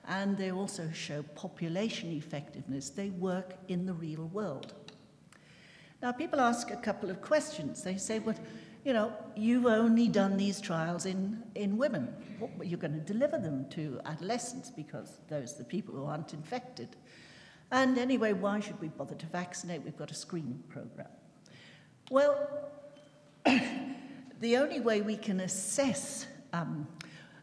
and 0.07 0.37
they 0.37 0.51
also 0.51 0.89
show 0.93 1.23
population 1.35 2.11
effectiveness. 2.11 2.89
They 2.89 3.09
work 3.09 3.55
in 3.67 3.85
the 3.85 3.93
real 3.93 4.27
world. 4.33 4.73
Now, 6.01 6.11
people 6.11 6.39
ask 6.39 6.69
a 6.69 6.75
couple 6.75 7.09
of 7.09 7.21
questions. 7.21 7.83
They 7.83 7.97
say, 7.97 8.19
well, 8.19 8.35
you 8.85 8.93
know, 8.93 9.11
you've 9.35 9.65
only 9.65 10.07
done 10.07 10.37
these 10.37 10.61
trials 10.61 11.05
in, 11.05 11.43
in 11.55 11.77
women. 11.77 12.13
What, 12.39 12.67
you're 12.67 12.79
going 12.79 12.93
to 12.93 12.99
deliver 12.99 13.37
them 13.37 13.65
to 13.71 13.99
adolescents 14.05 14.69
because 14.69 15.17
those 15.27 15.55
are 15.55 15.57
the 15.57 15.63
people 15.63 15.95
who 15.95 16.05
aren't 16.05 16.33
infected. 16.33 16.95
And 17.71 17.97
anyway, 17.97 18.33
why 18.33 18.59
should 18.59 18.79
we 18.79 18.87
bother 18.87 19.15
to 19.15 19.25
vaccinate? 19.25 19.83
We've 19.83 19.97
got 19.97 20.11
a 20.11 20.15
screening 20.15 20.63
program. 20.69 21.09
Well, 22.09 22.47
the 24.39 24.57
only 24.57 24.79
way 24.79 25.01
we 25.01 25.17
can 25.17 25.41
assess 25.41 26.27
um, 26.53 26.87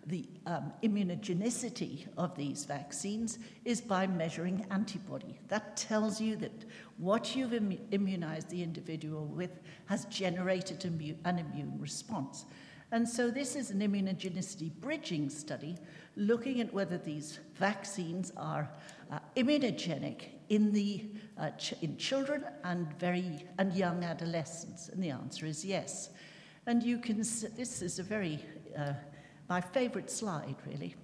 the 0.07 0.29
um, 0.47 0.73
immunogenicity 0.83 2.07
of 2.19 2.37
these 2.37 2.65
vaccines 2.65 3.39
is 3.65 3.81
by 3.81 4.07
measuring 4.07 4.67
antibody. 4.71 5.41
That 5.49 5.77
tells 5.77 6.21
you 6.21 6.37
that 6.37 6.65
what 6.99 7.35
you've 7.35 7.55
Im- 7.55 7.79
immunized 7.91 8.51
the 8.51 8.63
individual 8.63 9.27
with 9.27 9.61
has 9.87 10.05
generated 10.07 10.85
an 10.85 11.39
immune 11.39 11.77
response. 11.79 12.45
And 12.93 13.09
so, 13.09 13.31
this 13.31 13.57
is 13.57 13.71
an 13.71 13.81
immunogenicity 13.81 14.71
bridging 14.81 15.29
study 15.31 15.77
looking 16.17 16.61
at 16.61 16.73
whether 16.73 16.99
these 16.99 17.41
vaccines 17.55 18.33
are 18.37 18.71
uh, 19.11 19.19
immunogenic 19.37 20.27
in, 20.49 20.71
the, 20.73 21.07
uh, 21.39 21.51
ch- 21.51 21.75
in 21.83 21.97
children 21.97 22.45
and, 22.63 22.93
very, 22.99 23.47
and 23.59 23.73
young 23.73 24.05
adolescents. 24.05 24.91
And 24.91 25.03
the 25.03 25.11
answer 25.11 25.47
is 25.47 25.65
yes. 25.65 26.11
And 26.67 26.83
you 26.83 26.99
can, 26.99 27.19
this 27.19 27.83
is 27.83 27.99
a 27.99 28.03
very 28.03 28.45
uh, 28.79 28.93
my 29.55 29.61
favorite 29.61 30.11
slide, 30.11 30.57
really, 30.67 30.97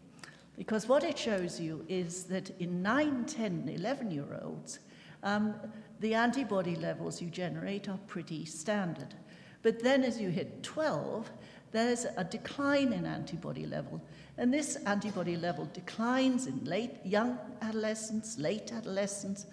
because 0.56 0.88
what 0.88 1.04
it 1.04 1.16
shows 1.16 1.60
you 1.60 1.84
is 1.88 2.24
that 2.24 2.50
in 2.58 2.82
9, 2.82 3.24
10, 3.24 3.70
11 3.72 4.10
year 4.10 4.40
olds, 4.42 4.80
um, 5.22 5.54
the 6.00 6.14
antibody 6.14 6.74
levels 6.74 7.22
you 7.22 7.30
generate 7.30 7.88
are 7.88 8.00
pretty 8.08 8.44
standard. 8.44 9.14
But 9.62 9.80
then 9.84 10.02
as 10.02 10.20
you 10.20 10.30
hit 10.30 10.64
12, 10.64 11.30
there's 11.70 12.06
a 12.16 12.24
decline 12.24 12.92
in 12.92 13.06
antibody 13.06 13.66
level. 13.66 14.02
And 14.36 14.52
this 14.52 14.74
antibody 14.84 15.36
level 15.36 15.68
declines 15.72 16.48
in 16.48 16.64
late 16.64 16.96
young 17.04 17.38
adolescents, 17.62 18.36
late 18.36 18.72
adolescents, 18.72 19.46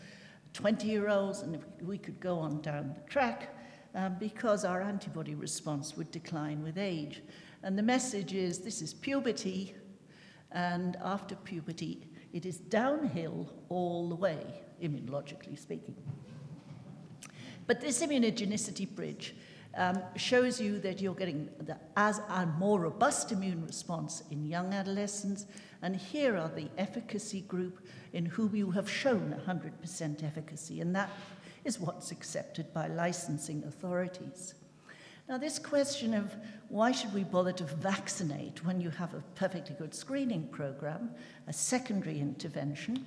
20 0.54 0.88
year 0.88 1.10
olds, 1.10 1.44
and 1.44 1.60
we 1.84 2.00
could 2.00 2.20
go 2.20 2.40
on 2.40 2.62
down 2.62 2.96
the 2.96 3.08
track 3.08 3.57
um, 3.96 4.16
because 4.20 4.66
our 4.66 4.82
antibody 4.82 5.36
response 5.36 5.96
would 5.98 6.12
decline 6.12 6.64
with 6.64 6.78
age. 6.78 7.22
And 7.64 7.78
the 7.78 7.84
message 7.84 8.34
is 8.34 8.60
this 8.60 8.82
is 8.82 8.94
puberty, 8.94 9.74
and 10.52 10.96
after 11.04 11.36
puberty, 11.36 12.08
it 12.34 12.46
is 12.46 12.58
downhill 12.58 13.52
all 13.70 14.10
the 14.10 14.16
way, 14.16 14.40
immunologically 14.82 15.58
speaking. 15.58 15.96
But 17.66 17.82
this 17.82 18.02
immunogenicity 18.02 18.90
bridge 18.90 19.36
um, 19.76 20.02
shows 20.16 20.60
you 20.60 20.80
that 20.80 21.02
you're 21.02 21.14
getting 21.14 21.50
the, 21.60 21.78
as 21.96 22.20
a 22.30 22.46
more 22.58 22.80
robust 22.80 23.32
immune 23.32 23.66
response 23.66 24.24
in 24.32 24.46
young 24.46 24.74
adolescents. 24.74 25.46
And 25.82 25.96
here 25.96 26.36
are 26.38 26.50
the 26.50 26.68
efficacy 26.78 27.42
group 27.42 27.86
in 28.14 28.26
whom 28.26 28.56
you 28.56 28.72
have 28.72 28.90
shown 28.90 29.40
100% 29.46 30.24
efficacy. 30.24 30.82
And 30.82 30.96
that 30.96 31.10
is 31.68 31.82
what's 31.82 32.12
accepted 32.12 32.74
by 32.74 32.88
licensing 32.88 33.62
authorities. 33.68 34.54
Now, 35.28 35.38
this 35.38 35.60
question 35.60 36.14
of 36.14 36.34
why 36.70 36.94
should 36.94 37.14
we 37.14 37.26
bother 37.26 37.52
to 37.52 37.66
vaccinate 37.66 38.64
when 38.64 38.80
you 38.80 38.90
have 38.90 39.14
a 39.14 39.22
perfectly 39.36 39.76
good 39.78 39.94
screening 39.94 40.48
program, 40.48 41.12
a 41.46 41.52
secondary 41.52 42.20
intervention? 42.20 43.06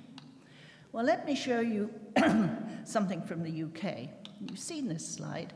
Well, 0.91 1.03
let 1.03 1.25
me 1.25 1.33
show 1.33 1.59
you 1.59 1.89
something 2.85 3.23
from 3.23 3.41
the 3.41 3.63
UK. 3.63 4.09
You've 4.47 4.59
seen 4.59 4.87
this 4.87 5.07
slide. 5.07 5.53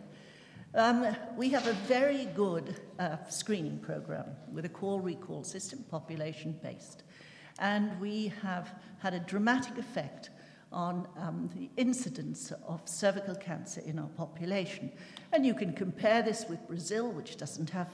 Um, 0.74 1.16
we 1.38 1.50
have 1.50 1.68
a 1.68 1.74
very 1.74 2.26
good 2.36 2.82
uh, 2.98 3.18
screening 3.30 3.78
program 3.78 4.26
with 4.52 4.66
a 4.66 4.70
call 4.70 5.00
recall 5.00 5.44
system, 5.44 5.86
population 5.92 6.60
based. 6.64 7.04
And 7.60 8.00
we 8.02 8.34
have 8.42 8.74
had 8.98 9.14
a 9.14 9.20
dramatic 9.20 9.78
effect 9.78 10.32
on 10.76 11.08
um, 11.18 11.50
the 11.56 11.70
incidence 11.82 12.52
of 12.68 12.82
cervical 12.86 13.34
cancer 13.34 13.82
in 13.86 13.98
our 13.98 14.10
population. 14.10 14.92
And 15.32 15.46
you 15.46 15.54
can 15.54 15.74
compare 15.74 16.22
this 16.22 16.46
with 16.48 16.68
Brazil, 16.68 17.10
which 17.12 17.38
doesn't 17.38 17.70
have, 17.70 17.90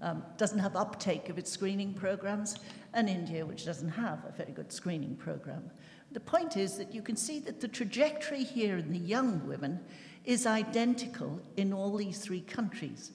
um, 0.00 0.24
doesn't 0.38 0.58
have 0.58 0.74
uptake 0.74 1.28
of 1.28 1.38
its 1.38 1.50
screening 1.52 1.92
programs, 1.92 2.56
and 2.94 3.08
India, 3.08 3.44
which 3.44 3.66
doesn't 3.66 3.90
have 3.90 4.24
a 4.24 4.32
very 4.32 4.52
good 4.52 4.72
screening 4.72 5.14
program. 5.14 5.70
The 6.12 6.20
point 6.20 6.56
is 6.56 6.76
that 6.78 6.94
you 6.94 7.02
can 7.02 7.16
see 7.16 7.38
that 7.40 7.60
the 7.60 7.68
trajectory 7.68 8.44
here 8.44 8.78
in 8.78 8.90
the 8.90 8.98
young 8.98 9.46
women 9.46 9.80
is 10.24 10.46
identical 10.46 11.40
in 11.56 11.72
all 11.72 11.96
these 11.96 12.18
three 12.18 12.40
countries. 12.40 13.12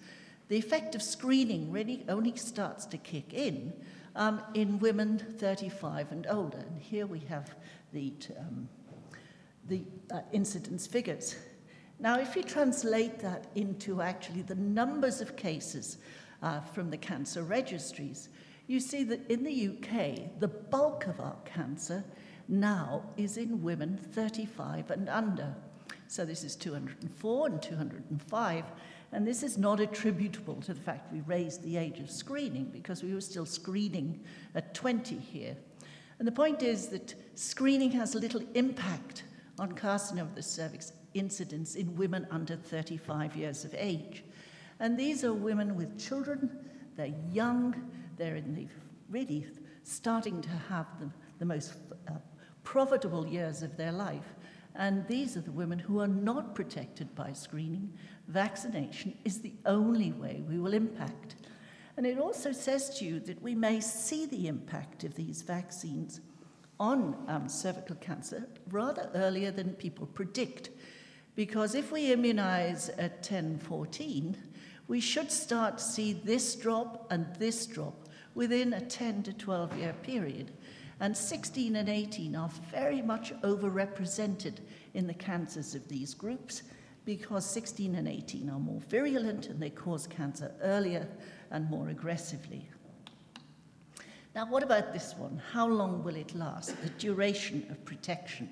The 0.49 0.57
effect 0.57 0.95
of 0.95 1.01
screening 1.01 1.71
really 1.71 2.05
only 2.07 2.35
starts 2.35 2.85
to 2.87 2.97
kick 2.97 3.33
in 3.33 3.73
um, 4.15 4.41
in 4.53 4.79
women 4.79 5.19
35 5.37 6.11
and 6.11 6.27
older. 6.27 6.57
And 6.57 6.81
here 6.81 7.05
we 7.05 7.19
have 7.19 7.55
the, 7.93 8.13
um, 8.39 8.67
the 9.67 9.83
uh, 10.11 10.21
incidence 10.31 10.87
figures. 10.87 11.35
Now, 11.99 12.19
if 12.19 12.35
you 12.35 12.43
translate 12.43 13.19
that 13.19 13.47
into 13.55 14.01
actually 14.01 14.43
the 14.43 14.55
numbers 14.55 15.19
of 15.19 15.35
cases 15.35 15.97
uh, 16.43 16.59
from 16.61 16.89
the 16.89 16.97
cancer 16.97 17.43
registries, 17.43 18.29
you 18.67 18.79
see 18.79 19.03
that 19.05 19.29
in 19.31 19.43
the 19.43 19.69
UK, 19.69 20.39
the 20.39 20.47
bulk 20.47 21.07
of 21.07 21.19
our 21.19 21.37
cancer 21.45 22.03
now 22.47 23.03
is 23.17 23.37
in 23.37 23.63
women 23.63 23.97
35 23.97 24.91
and 24.91 25.09
under. 25.09 25.55
So 26.07 26.25
this 26.25 26.43
is 26.43 26.55
204 26.55 27.47
and 27.47 27.61
205. 27.61 28.65
And 29.13 29.25
this 29.25 29.41
is 29.41 29.57
not 29.57 29.79
attributable 29.79 30.55
to 30.61 30.73
the 30.73 30.81
fact 30.81 31.13
we 31.13 31.21
raised 31.21 31.63
the 31.63 31.77
age 31.77 31.99
of 31.99 32.11
screening 32.11 32.65
because 32.65 33.03
we 33.03 33.13
were 33.13 33.21
still 33.21 33.45
screening 33.45 34.19
at 34.53 34.73
20 34.73 35.15
here. 35.15 35.55
And 36.19 36.27
the 36.27 36.31
point 36.31 36.61
is 36.61 36.87
that 36.89 37.15
screening 37.35 37.91
has 37.91 38.15
little 38.15 38.41
impact 38.53 39.23
on 39.59 39.73
carcinoma 39.73 40.21
of 40.21 40.35
the 40.35 40.43
cervix 40.43 40.93
incidence 41.13 41.75
in 41.75 41.95
women 41.95 42.27
under 42.31 42.55
35 42.55 43.35
years 43.35 43.65
of 43.65 43.73
age. 43.77 44.23
And 44.79 44.97
these 44.97 45.23
are 45.23 45.33
women 45.33 45.75
with 45.75 45.99
children, 45.99 46.49
they're 46.95 47.13
young, 47.31 47.91
they're 48.17 48.35
in 48.35 48.53
the 48.53 48.67
really 49.09 49.47
starting 49.83 50.41
to 50.41 50.49
have 50.69 50.85
the, 50.99 51.09
the 51.39 51.45
most 51.45 51.73
uh, 52.07 52.13
profitable 52.63 53.25
years 53.25 53.63
of 53.63 53.77
their 53.77 53.91
life. 53.91 54.35
And 54.75 55.07
these 55.07 55.35
are 55.37 55.41
the 55.41 55.51
women 55.51 55.79
who 55.79 55.99
are 56.01 56.07
not 56.07 56.53
protected 56.53 57.15
by 57.15 57.33
screening. 57.33 57.93
Vaccination 58.27 59.17
is 59.23 59.39
the 59.39 59.53
only 59.65 60.11
way 60.11 60.43
we 60.47 60.59
will 60.59 60.73
impact. 60.73 61.35
And 61.95 62.05
it 62.05 62.19
also 62.19 62.51
says 62.51 62.99
to 62.99 63.05
you 63.05 63.19
that 63.21 63.41
we 63.41 63.55
may 63.55 63.79
see 63.79 64.27
the 64.27 64.47
impact 64.47 65.03
of 65.03 65.15
these 65.15 65.41
vaccines 65.41 66.21
on 66.79 67.15
um, 67.27 67.49
cervical 67.49 67.95
cancer 67.97 68.47
rather 68.69 69.09
earlier 69.15 69.51
than 69.51 69.73
people 69.73 70.05
predict. 70.07 70.69
Because 71.35 71.75
if 71.75 71.91
we 71.91 72.11
immunize 72.11 72.89
at 72.89 73.23
10, 73.23 73.59
14, 73.59 74.35
we 74.87 74.99
should 74.99 75.31
start 75.31 75.77
to 75.77 75.83
see 75.83 76.13
this 76.13 76.55
drop 76.55 77.07
and 77.11 77.27
this 77.35 77.65
drop 77.65 78.07
within 78.35 78.73
a 78.73 78.81
10 78.81 79.23
to 79.23 79.33
12 79.33 79.77
year 79.77 79.93
period. 80.03 80.51
And 80.99 81.15
16 81.15 81.75
and 81.75 81.89
18 81.89 82.35
are 82.35 82.49
very 82.71 83.01
much 83.01 83.33
overrepresented 83.41 84.55
in 84.93 85.05
the 85.05 85.13
cancers 85.13 85.75
of 85.75 85.87
these 85.87 86.13
groups 86.13 86.63
because 87.05 87.45
16 87.45 87.95
and 87.95 88.07
18 88.07 88.49
are 88.49 88.59
more 88.59 88.81
virulent 88.89 89.47
and 89.47 89.61
they 89.61 89.69
cause 89.69 90.07
cancer 90.07 90.51
earlier 90.61 91.07
and 91.51 91.69
more 91.69 91.89
aggressively. 91.89 92.67
Now, 94.37 94.45
what 94.45 94.61
about 94.61 94.93
this 94.93 95.15
one? 95.17 95.41
How 95.51 95.65
long 95.65 96.03
will 96.03 96.15
it 96.15 96.35
last? 96.35 96.79
The 96.83 96.91
duration 96.91 97.65
of 97.71 97.83
protection. 97.85 98.47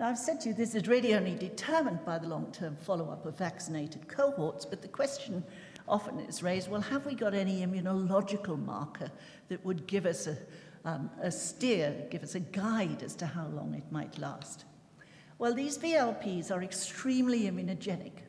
Now, 0.00 0.08
I've 0.08 0.16
said 0.16 0.40
to 0.40 0.48
you 0.48 0.54
this 0.54 0.74
is 0.74 0.88
really 0.88 1.14
only 1.14 1.34
determined 1.34 2.02
by 2.06 2.16
the 2.16 2.26
long 2.26 2.50
term 2.52 2.76
follow 2.76 3.10
up 3.10 3.26
of 3.26 3.36
vaccinated 3.36 4.08
cohorts, 4.08 4.64
but 4.64 4.80
the 4.80 4.88
question 4.88 5.44
often 5.86 6.20
is 6.20 6.42
raised 6.42 6.70
well, 6.70 6.80
have 6.80 7.04
we 7.04 7.14
got 7.14 7.34
any 7.34 7.60
immunological 7.60 8.58
marker 8.64 9.10
that 9.48 9.62
would 9.62 9.86
give 9.86 10.06
us 10.06 10.26
a, 10.26 10.38
um, 10.86 11.10
a 11.20 11.30
steer, 11.30 12.06
give 12.10 12.22
us 12.22 12.34
a 12.34 12.40
guide 12.40 13.02
as 13.02 13.14
to 13.16 13.26
how 13.26 13.48
long 13.48 13.74
it 13.74 13.84
might 13.92 14.16
last. 14.16 14.64
Well, 15.36 15.52
these 15.52 15.76
VLPs 15.76 16.50
are 16.50 16.62
extremely 16.62 17.42
immunogenic. 17.42 18.22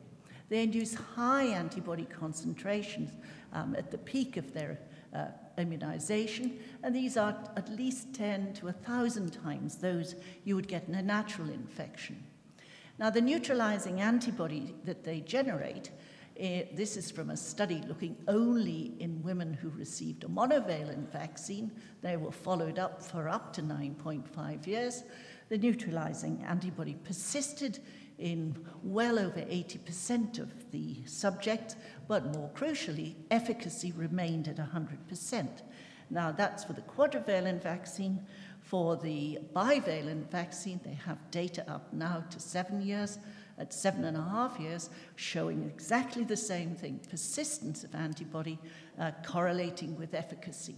They 0.50 0.62
induce 0.62 0.92
high 0.92 1.44
antibody 1.44 2.04
concentrations 2.04 3.12
um, 3.54 3.74
at 3.78 3.90
the 3.90 3.96
peak 3.96 4.36
of 4.36 4.52
their 4.52 4.78
uh, 5.14 5.28
immunization, 5.58 6.58
and 6.82 6.94
these 6.94 7.16
are 7.16 7.36
at 7.56 7.68
least 7.68 8.14
10 8.14 8.54
to 8.54 8.66
1,000 8.66 9.30
times 9.42 9.76
those 9.76 10.14
you 10.44 10.56
would 10.56 10.68
get 10.68 10.88
in 10.88 10.94
a 10.94 11.02
natural 11.02 11.48
infection. 11.48 12.22
Now, 12.98 13.10
the 13.10 13.20
neutralizing 13.20 14.00
antibody 14.00 14.74
that 14.84 15.04
they 15.04 15.20
generate 15.20 15.90
uh, 16.40 16.66
this 16.72 16.96
is 16.96 17.12
from 17.12 17.30
a 17.30 17.36
study 17.36 17.80
looking 17.86 18.16
only 18.26 18.94
in 18.98 19.22
women 19.22 19.54
who 19.54 19.68
received 19.70 20.24
a 20.24 20.26
monovalent 20.26 21.08
vaccine. 21.12 21.70
They 22.02 22.16
were 22.16 22.32
followed 22.32 22.76
up 22.76 23.00
for 23.00 23.28
up 23.28 23.52
to 23.52 23.62
9.5 23.62 24.66
years. 24.66 25.04
The 25.48 25.58
neutralizing 25.58 26.44
antibody 26.44 26.96
persisted 27.04 27.78
in 28.18 28.56
well 28.82 29.18
over 29.18 29.40
80% 29.40 30.38
of 30.38 30.70
the 30.70 31.04
subjects, 31.06 31.76
but 32.06 32.34
more 32.34 32.50
crucially, 32.54 33.14
efficacy 33.30 33.92
remained 33.92 34.48
at 34.48 34.56
100%. 34.56 35.48
Now, 36.10 36.30
that's 36.30 36.64
for 36.64 36.74
the 36.74 36.82
quadrivalent 36.82 37.62
vaccine. 37.62 38.24
For 38.60 38.96
the 38.96 39.38
bivalent 39.54 40.30
vaccine, 40.30 40.80
they 40.84 40.94
have 41.04 41.18
data 41.30 41.64
up 41.70 41.92
now 41.92 42.24
to 42.30 42.40
seven 42.40 42.80
years 42.82 43.18
at 43.58 43.72
seven 43.72 44.04
and 44.04 44.16
a 44.16 44.22
half 44.22 44.58
years, 44.58 44.90
showing 45.16 45.62
exactly 45.64 46.24
the 46.24 46.36
same 46.36 46.74
thing 46.74 47.00
persistence 47.08 47.84
of 47.84 47.94
antibody 47.94 48.58
uh, 48.98 49.12
correlating 49.24 49.96
with 49.96 50.14
efficacy. 50.14 50.76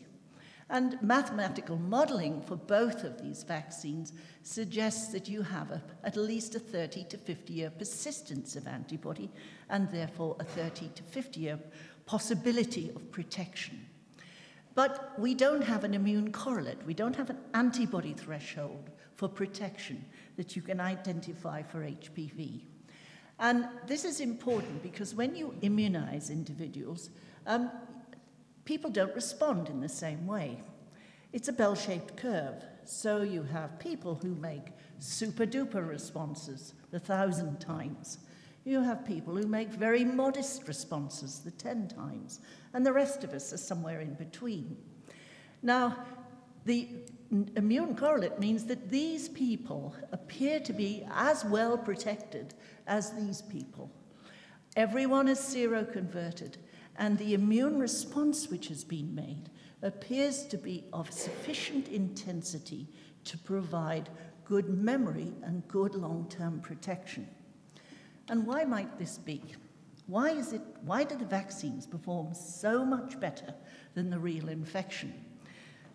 And 0.69 1.01
mathematical 1.01 1.77
modeling 1.77 2.43
for 2.43 2.57
both 2.57 3.05
of 3.05 3.23
these 3.23 3.45
vaccines 3.45 4.13
suggests 4.43 5.13
that 5.13 5.29
you 5.29 5.43
have 5.43 5.71
a, 5.71 5.83
at 6.03 6.17
least 6.17 6.57
a 6.57 6.59
30 6.59 7.05
to 7.05 7.19
50 7.19 7.53
year 7.53 7.71
persistence 7.71 8.57
of 8.57 8.67
antibody 8.67 9.31
and 9.69 9.89
therefore 9.91 10.37
a 10.41 10.45
30 10.45 10.91
to 10.97 11.03
50 11.05 11.41
year 11.41 11.59
possibility 12.05 12.91
of 12.91 13.13
protection. 13.13 13.87
But 14.75 15.15
we 15.19 15.35
don't 15.35 15.63
have 15.63 15.85
an 15.85 15.95
immune 15.95 16.33
correlate, 16.33 16.85
we 16.85 16.95
don't 16.95 17.17
have 17.17 17.31
an 17.31 17.39
antibody 17.55 18.13
threshold 18.13 18.91
for 19.15 19.29
protection 19.29 20.05
that 20.37 20.57
you 20.57 20.63
can 20.63 20.81
identify 20.81 21.63
for 21.63 21.81
HPV. 21.81 22.61
And 23.39 23.69
this 23.87 24.05
is 24.05 24.21
important 24.21 24.83
because 24.83 25.15
when 25.15 25.35
you 25.35 25.55
immunize 25.63 26.31
individuals, 26.31 27.11
um, 27.47 27.71
people 28.67 28.91
don't 28.91 29.15
respond 29.15 29.71
in 29.71 29.81
the 29.81 29.89
same 29.89 30.27
way. 30.27 30.59
It's 31.33 31.49
a 31.49 31.53
bell 31.53 31.75
shaped 31.75 32.17
curve. 32.19 32.63
So 32.85 33.23
you 33.23 33.43
have 33.45 33.79
people 33.79 34.17
who 34.17 34.35
make 34.35 34.67
super 34.99 35.47
duper 35.47 35.89
responses, 35.89 36.75
the 36.91 37.01
thousand 37.01 37.61
times. 37.61 38.19
You 38.65 38.83
have 38.83 39.07
people 39.07 39.37
who 39.37 39.47
make 39.47 39.69
very 39.69 40.05
modest 40.05 40.67
responses, 40.67 41.39
the 41.39 41.53
10 41.53 41.89
times, 41.89 42.41
and 42.75 42.85
the 42.85 42.93
rest 42.93 43.23
of 43.23 43.33
us 43.33 43.53
are 43.53 43.59
somewhere 43.59 44.01
in 44.01 44.15
between. 44.15 44.77
Now, 45.63 45.97
the 46.65 46.89
immune 47.55 47.95
correlate 47.97 48.41
means 48.41 48.65
that 48.65 48.89
these 48.89 49.29
people 49.29 49.95
appear 50.11 50.59
to 50.61 50.73
be 50.73 51.07
as 51.13 51.45
well 51.45 51.79
protected 51.79 52.55
as 52.87 53.13
these 53.13 53.43
people. 53.43 53.91
Everyone 54.77 55.29
is 55.29 55.39
seroconverted, 55.39 56.57
and 56.99 57.19
the 57.19 57.35
immune 57.35 57.79
response 57.79 58.49
which 58.49 58.69
has 58.69 58.85
been 58.85 59.15
made 59.15 59.51
appears 59.83 60.47
to 60.47 60.57
be 60.57 60.85
of 60.93 61.11
sufficient 61.13 61.89
intensity 61.89 62.89
to 63.25 63.39
provide 63.39 64.09
good 64.45 64.69
memory 64.69 65.33
and 65.43 65.67
good 65.69 65.95
long 65.95 66.27
term 66.29 66.61
protection. 66.61 67.29
And 68.29 68.47
why 68.47 68.65
might 68.65 68.99
this 68.99 69.19
be? 69.19 69.43
Why, 70.07 70.31
is 70.31 70.53
it, 70.53 70.63
why 70.83 71.05
do 71.05 71.17
the 71.17 71.25
vaccines 71.25 71.87
perform 71.87 72.33
so 72.33 72.85
much 72.85 73.19
better 73.19 73.55
than 73.95 74.11
the 74.11 74.19
real 74.19 74.49
infection? 74.49 75.13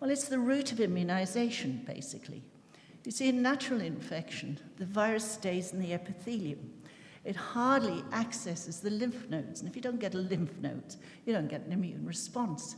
Well, 0.00 0.10
it's 0.10 0.28
the 0.28 0.38
route 0.38 0.72
of 0.72 0.80
immunization, 0.80 1.82
basically. 1.86 2.42
You 3.04 3.12
see, 3.12 3.28
in 3.28 3.42
natural 3.42 3.80
infection, 3.80 4.58
the 4.76 4.84
virus 4.84 5.30
stays 5.30 5.72
in 5.72 5.80
the 5.80 5.94
epithelium. 5.94 6.72
It 7.24 7.36
hardly 7.36 8.02
accesses 8.12 8.80
the 8.80 8.90
lymph 8.90 9.28
nodes. 9.30 9.60
And 9.60 9.68
if 9.68 9.76
you 9.76 9.82
don't 9.82 10.00
get 10.00 10.14
a 10.14 10.18
lymph 10.18 10.58
node, 10.60 10.96
you 11.24 11.32
don't 11.32 11.48
get 11.48 11.66
an 11.66 11.72
immune 11.72 12.04
response. 12.04 12.76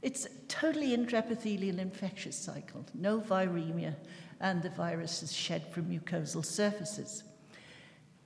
It's 0.00 0.26
a 0.26 0.30
totally 0.46 0.96
intraepithelial 0.96 1.78
infectious 1.78 2.36
cycle, 2.36 2.86
no 2.94 3.20
viremia, 3.20 3.96
and 4.40 4.62
the 4.62 4.70
virus 4.70 5.22
is 5.22 5.32
shed 5.32 5.72
from 5.72 5.86
mucosal 5.86 6.44
surfaces. 6.44 7.24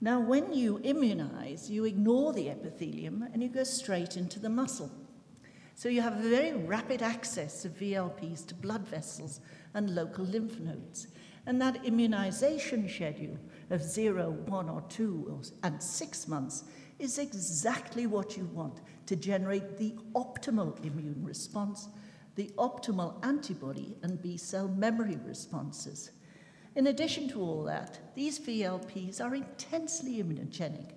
Now, 0.00 0.20
when 0.20 0.52
you 0.52 0.80
immunize, 0.82 1.70
you 1.70 1.84
ignore 1.84 2.32
the 2.32 2.48
epithelium 2.50 3.28
and 3.32 3.42
you 3.42 3.48
go 3.48 3.64
straight 3.64 4.16
into 4.16 4.38
the 4.38 4.48
muscle. 4.48 4.90
So 5.74 5.88
you 5.88 6.02
have 6.02 6.18
a 6.18 6.28
very 6.28 6.52
rapid 6.52 7.02
access 7.02 7.64
of 7.64 7.78
VLPs 7.78 8.46
to 8.48 8.54
blood 8.54 8.86
vessels 8.86 9.40
and 9.74 9.94
local 9.94 10.24
lymph 10.24 10.58
nodes. 10.60 11.06
And 11.46 11.60
that 11.60 11.84
immunization 11.84 12.88
schedule 12.88 13.36
of 13.70 13.82
zero, 13.82 14.30
one, 14.46 14.68
or 14.68 14.82
two, 14.88 15.40
and 15.62 15.82
six 15.82 16.28
months 16.28 16.64
is 16.98 17.18
exactly 17.18 18.06
what 18.06 18.36
you 18.36 18.44
want 18.46 18.80
to 19.06 19.16
generate 19.16 19.76
the 19.76 19.94
optimal 20.14 20.78
immune 20.84 21.22
response, 21.24 21.88
the 22.36 22.50
optimal 22.58 23.24
antibody 23.24 23.96
and 24.02 24.22
B 24.22 24.36
cell 24.36 24.68
memory 24.68 25.18
responses. 25.26 26.10
In 26.76 26.86
addition 26.86 27.28
to 27.30 27.40
all 27.40 27.64
that, 27.64 27.98
these 28.14 28.38
VLPs 28.38 29.20
are 29.20 29.34
intensely 29.34 30.22
immunogenic. 30.22 30.92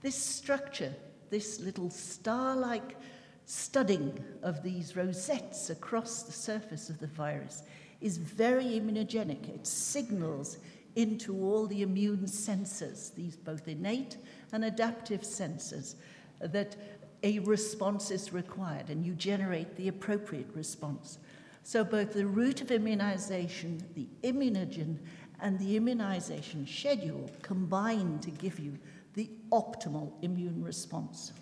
This 0.00 0.16
structure, 0.16 0.94
this 1.30 1.60
little 1.60 1.90
star 1.90 2.56
like 2.56 2.96
studding 3.44 4.18
of 4.42 4.62
these 4.62 4.96
rosettes 4.96 5.70
across 5.70 6.22
the 6.22 6.32
surface 6.32 6.88
of 6.88 6.98
the 6.98 7.06
virus 7.06 7.62
is 8.00 8.16
very 8.16 8.64
immunogenic. 8.64 9.48
It 9.48 9.66
signals 9.66 10.58
into 10.96 11.34
all 11.44 11.66
the 11.66 11.82
immune 11.82 12.26
sensors, 12.26 13.14
these 13.14 13.36
both 13.36 13.66
innate 13.66 14.16
and 14.52 14.64
adaptive 14.64 15.22
sensors, 15.22 15.94
that 16.40 16.76
a 17.22 17.38
response 17.40 18.10
is 18.10 18.32
required 18.32 18.90
and 18.90 19.04
you 19.04 19.14
generate 19.14 19.76
the 19.76 19.88
appropriate 19.88 20.48
response. 20.54 21.18
So, 21.62 21.82
both 21.82 22.12
the 22.12 22.26
route 22.26 22.60
of 22.60 22.70
immunization, 22.70 23.82
the 23.94 24.06
immunogen, 24.22 24.98
and 25.40 25.58
the 25.58 25.76
immunization 25.76 26.66
schedule 26.66 27.30
combine 27.42 28.18
to 28.20 28.30
give 28.30 28.58
you 28.58 28.78
the 29.14 29.30
optimal 29.50 30.12
immune 30.22 30.62
response. 30.62 31.32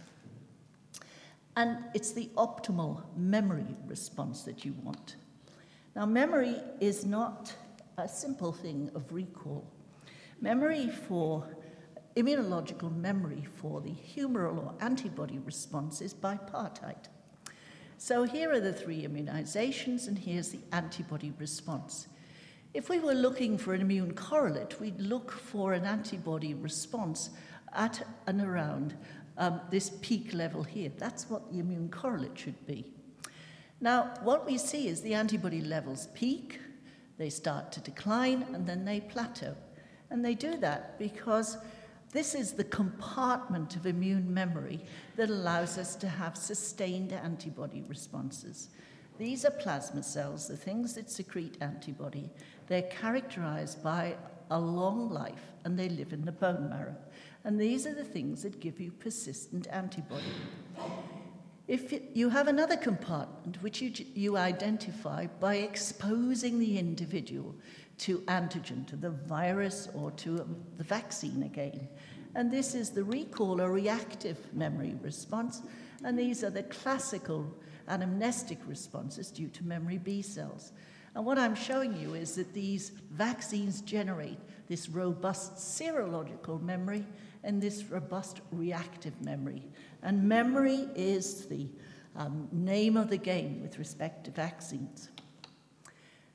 And 1.57 1.79
it's 1.95 2.13
the 2.13 2.31
optimal 2.37 3.03
memory 3.17 3.77
response 3.87 4.43
that 4.45 4.65
you 4.65 4.75
want. 4.83 5.17
Now, 5.95 6.07
memory 6.07 6.57
is 6.81 7.05
not 7.05 7.53
a 7.99 8.09
simple 8.09 8.53
thing 8.53 8.91
of 8.95 9.13
recall. 9.13 9.71
Memory 10.41 10.89
for 10.89 11.47
immunological 12.17 12.95
memory 12.97 13.47
for 13.57 13.81
the 13.81 13.91
humoral 13.91 14.59
or 14.59 14.75
antibody 14.81 15.39
response 15.39 16.01
is 16.01 16.15
bipartite. 16.15 17.09
So 17.99 18.25
here 18.25 18.51
are 18.51 18.61
the 18.61 18.73
three 18.73 19.07
immunizations, 19.07 20.09
and 20.09 20.19
here's 20.19 20.49
the 20.49 20.61
antibody 20.73 21.33
response. 21.39 22.09
If 22.75 22.89
we 22.89 22.99
were 22.99 23.15
looking 23.15 23.59
for 23.59 23.75
an 23.75 23.83
immune 23.83 24.15
correlate, 24.15 24.81
we'd 24.81 25.01
look 25.01 25.31
for 25.31 25.75
an 25.75 25.85
antibody 25.85 26.55
response 26.55 27.31
at 27.75 28.05
and 28.27 28.41
around 28.41 28.97
um, 29.37 29.61
this 29.71 29.91
peak 30.01 30.33
level 30.33 30.63
here. 30.63 30.91
That's 30.97 31.29
what 31.29 31.53
the 31.53 31.59
immune 31.59 31.91
correlate 31.91 32.39
should 32.39 32.67
be. 32.67 32.93
Now, 33.83 34.15
what 34.23 34.47
we 34.47 34.59
see 34.59 34.87
is 34.87 35.03
the 35.03 35.15
antibody 35.15 35.61
levels 35.61 36.07
peak, 36.15 36.61
they 37.19 37.29
start 37.29 37.73
to 37.73 37.81
decline, 37.81 38.47
and 38.55 38.65
then 38.65 38.85
they 38.85 39.01
plateau. 39.01 39.57
And 40.09 40.25
they 40.25 40.37
do 40.37 40.57
that 40.59 41.01
because 41.01 41.57
this 42.13 42.37
is 42.37 42.53
the 42.53 42.65
compartment 42.65 43.75
of 43.75 43.87
immune 43.87 44.33
memory 44.33 44.85
that 45.17 45.31
allows 45.31 45.79
us 45.79 45.97
to 45.97 46.09
have 46.09 46.37
sustained 46.37 47.13
antibody 47.13 47.83
responses. 47.89 48.69
These 49.19 49.45
are 49.45 49.51
plasma 49.51 50.05
cells, 50.05 50.47
the 50.47 50.57
things 50.57 50.95
that 50.95 51.11
secrete 51.11 51.59
antibody. 51.61 52.31
They're 52.69 52.83
characterized 52.83 53.83
by 53.83 54.17
a 54.51 54.61
long 54.61 55.11
life 55.11 55.53
and 55.65 55.77
they 55.77 55.89
live 55.89 56.13
in 56.13 56.25
the 56.25 56.31
bone 56.31 56.71
marrow. 56.71 56.97
And 57.43 57.61
these 57.61 57.85
are 57.89 57.95
the 57.95 58.05
things 58.05 58.43
that 58.45 58.61
give 58.61 58.79
you 58.79 58.93
persistent 58.93 59.67
antibody. 59.73 60.23
If 61.69 61.95
you 62.15 62.29
have 62.29 62.49
another 62.49 62.77
compartment 62.77 63.63
which 63.63 63.81
you, 63.81 63.93
you 64.15 64.37
identify 64.37 65.27
by 65.27 65.57
exposing 65.57 66.59
the 66.59 66.79
individual 66.79 67.55
to 67.99 68.19
antigen, 68.23 68.87
to 68.89 68.97
the 68.97 69.11
virus 69.11 69.89
or 69.95 70.11
to 70.13 70.41
um, 70.41 70.57
the 70.77 70.85
vaccine 70.85 71.45
again. 71.45 71.89
And 72.35 72.51
this 72.51 72.75
is 72.75 72.91
the 72.91 73.05
recall 73.05 73.61
or 73.61 73.71
reactive 73.71 74.39
memory 74.53 74.97
response, 75.03 75.63
and 76.03 76.19
these 76.19 76.43
are 76.43 76.51
the 76.51 76.65
classical 76.65 77.55
anamnestic 77.89 78.59
responses 78.67 79.31
due 79.31 79.49
to 79.49 79.65
memory 79.65 79.99
B 79.99 80.23
cells. 80.23 80.73
And 81.15 81.25
what 81.25 81.39
I'm 81.39 81.55
showing 81.55 81.97
you 81.97 82.15
is 82.15 82.35
that 82.37 82.55
these 82.55 82.91
vaccines 83.11 83.83
generate 83.83 84.39
this 84.67 84.89
robust 84.89 85.57
serological 85.57 86.61
memory 86.61 87.07
and 87.45 87.61
this 87.61 87.85
robust 87.85 88.41
reactive 88.51 89.21
memory. 89.21 89.63
And 90.03 90.29
memory 90.29 90.89
is 90.95 91.47
the 91.47 91.69
um, 92.17 92.49
name 92.53 92.97
of 92.97 93.11
the 93.11 93.17
game 93.17 93.63
with 93.63 93.79
respect 93.79 94.25
to 94.25 94.31
vaccines. 94.31 95.11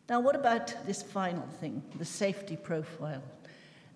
Now, 0.09 0.21
what 0.21 0.35
about 0.35 0.73
this 0.85 1.03
final 1.03 1.47
thing, 1.59 1.83
the 1.97 2.05
safety 2.05 2.55
profile? 2.55 3.23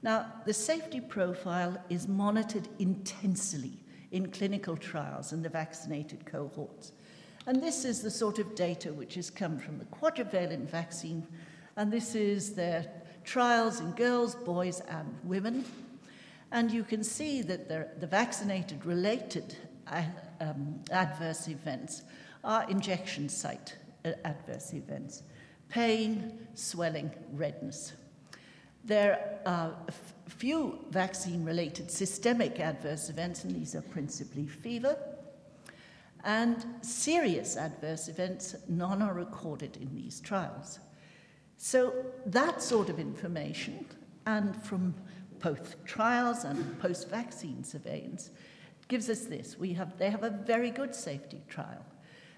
Now, 0.03 0.25
the 0.45 0.53
safety 0.53 0.99
profile 0.99 1.77
is 1.89 2.07
monitored 2.07 2.67
intensely 2.79 3.79
in 4.11 4.29
clinical 4.31 4.75
trials 4.75 5.31
in 5.31 5.41
the 5.41 5.49
vaccinated 5.49 6.25
cohorts. 6.25 6.91
And 7.47 7.61
this 7.61 7.85
is 7.85 8.01
the 8.01 8.11
sort 8.11 8.39
of 8.39 8.55
data 8.55 8.93
which 8.93 9.15
has 9.15 9.29
come 9.29 9.57
from 9.57 9.79
the 9.79 9.85
quadrivalent 9.85 10.69
vaccine, 10.69 11.25
and 11.75 11.91
this 11.91 12.13
is 12.13 12.53
their 12.53 12.85
trials 13.23 13.79
in 13.79 13.91
girls, 13.91 14.35
boys, 14.35 14.81
and 14.89 15.17
women. 15.23 15.63
And 16.51 16.69
you 16.71 16.83
can 16.83 17.03
see 17.03 17.41
that 17.43 17.69
the 17.69 18.07
vaccinated 18.07 18.85
related 18.85 19.55
uh, 19.87 20.03
um, 20.39 20.79
adverse 20.91 21.47
events 21.47 22.03
are 22.43 22.69
injection 22.69 23.29
site 23.29 23.77
uh, 24.05 24.11
adverse 24.25 24.73
events 24.73 25.23
pain, 25.69 26.37
swelling, 26.53 27.09
redness. 27.31 27.93
There 28.83 29.39
are 29.45 29.73
a 29.87 30.29
few 30.29 30.83
vaccine 30.89 31.45
related 31.45 31.89
systemic 31.89 32.59
adverse 32.59 33.09
events, 33.09 33.45
and 33.45 33.55
these 33.55 33.73
are 33.75 33.81
principally 33.81 34.47
fever. 34.47 34.97
And 36.25 36.65
serious 36.81 37.55
adverse 37.55 38.09
events, 38.09 38.55
none 38.67 39.01
are 39.01 39.13
recorded 39.13 39.77
in 39.77 39.95
these 39.95 40.19
trials. 40.19 40.79
So, 41.57 41.93
that 42.25 42.61
sort 42.61 42.89
of 42.89 42.99
information, 42.99 43.85
and 44.25 44.61
from 44.61 44.93
both 45.41 45.83
trials 45.85 46.43
and 46.43 46.79
post 46.79 47.09
vaccine 47.09 47.63
surveillance, 47.63 48.31
gives 48.87 49.09
us 49.09 49.25
this. 49.25 49.57
We 49.57 49.73
have, 49.73 49.97
they 49.97 50.09
have 50.09 50.23
a 50.23 50.29
very 50.29 50.69
good 50.69 50.93
safety 50.93 51.41
trial. 51.47 51.85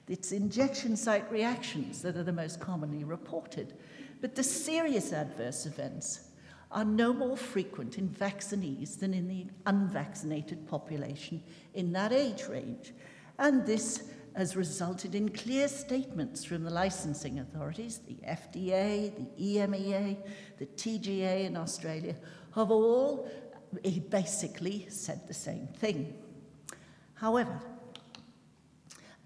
It's 0.07 0.31
injection 0.31 0.95
site 0.95 1.31
reactions 1.31 2.01
that 2.01 2.17
are 2.17 2.23
the 2.23 2.33
most 2.33 2.59
commonly 2.59 3.03
reported. 3.03 3.73
But 4.21 4.35
the 4.35 4.43
serious 4.43 5.13
adverse 5.13 5.65
events 5.65 6.29
are 6.71 6.85
no 6.85 7.13
more 7.13 7.37
frequent 7.37 7.97
in 7.97 8.09
vaccinees 8.09 8.97
than 8.97 9.13
in 9.13 9.27
the 9.27 9.45
unvaccinated 9.65 10.67
population 10.67 11.41
in 11.73 11.93
that 11.93 12.11
age 12.11 12.43
range. 12.49 12.93
And 13.39 13.65
this 13.65 14.09
has 14.35 14.55
resulted 14.55 15.13
in 15.13 15.29
clear 15.29 15.67
statements 15.67 16.43
from 16.43 16.63
the 16.63 16.69
licensing 16.71 17.39
authorities, 17.39 17.99
the 17.99 18.17
FDA, 18.27 19.15
the 19.15 19.57
EMEA, 19.57 20.17
the 20.57 20.65
TGA 20.65 21.45
in 21.45 21.55
Australia, 21.55 22.15
have 22.55 22.71
all 22.71 23.29
he 23.83 23.99
basically 23.99 24.85
said 24.89 25.27
the 25.27 25.33
same 25.33 25.67
thing. 25.67 26.13
However, 27.15 27.59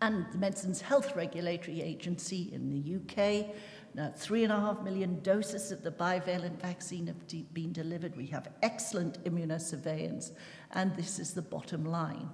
and 0.02 0.26
the 0.32 0.38
Medicines 0.38 0.82
Health 0.82 1.16
Regulatory 1.16 1.82
Agency 1.82 2.52
in 2.54 2.70
the 2.70 2.98
UK. 2.98 3.48
Now, 3.96 4.14
three 4.16 4.44
and 4.44 4.54
a 4.54 4.60
half 4.60 4.84
million 4.84 5.20
doses 5.22 5.72
of 5.72 5.82
the 5.82 5.92
bivalent 5.92 6.62
vaccine 6.62 7.08
have 7.08 7.26
de- 7.28 7.48
been 7.54 7.74
delivered. 7.74 8.16
We 8.16 8.28
have 8.28 8.50
excellent 8.62 9.24
immunosurveillance, 9.24 10.32
and 10.72 10.96
this 10.96 11.18
is 11.18 11.34
the 11.34 11.42
bottom 11.42 11.84
line. 11.84 12.30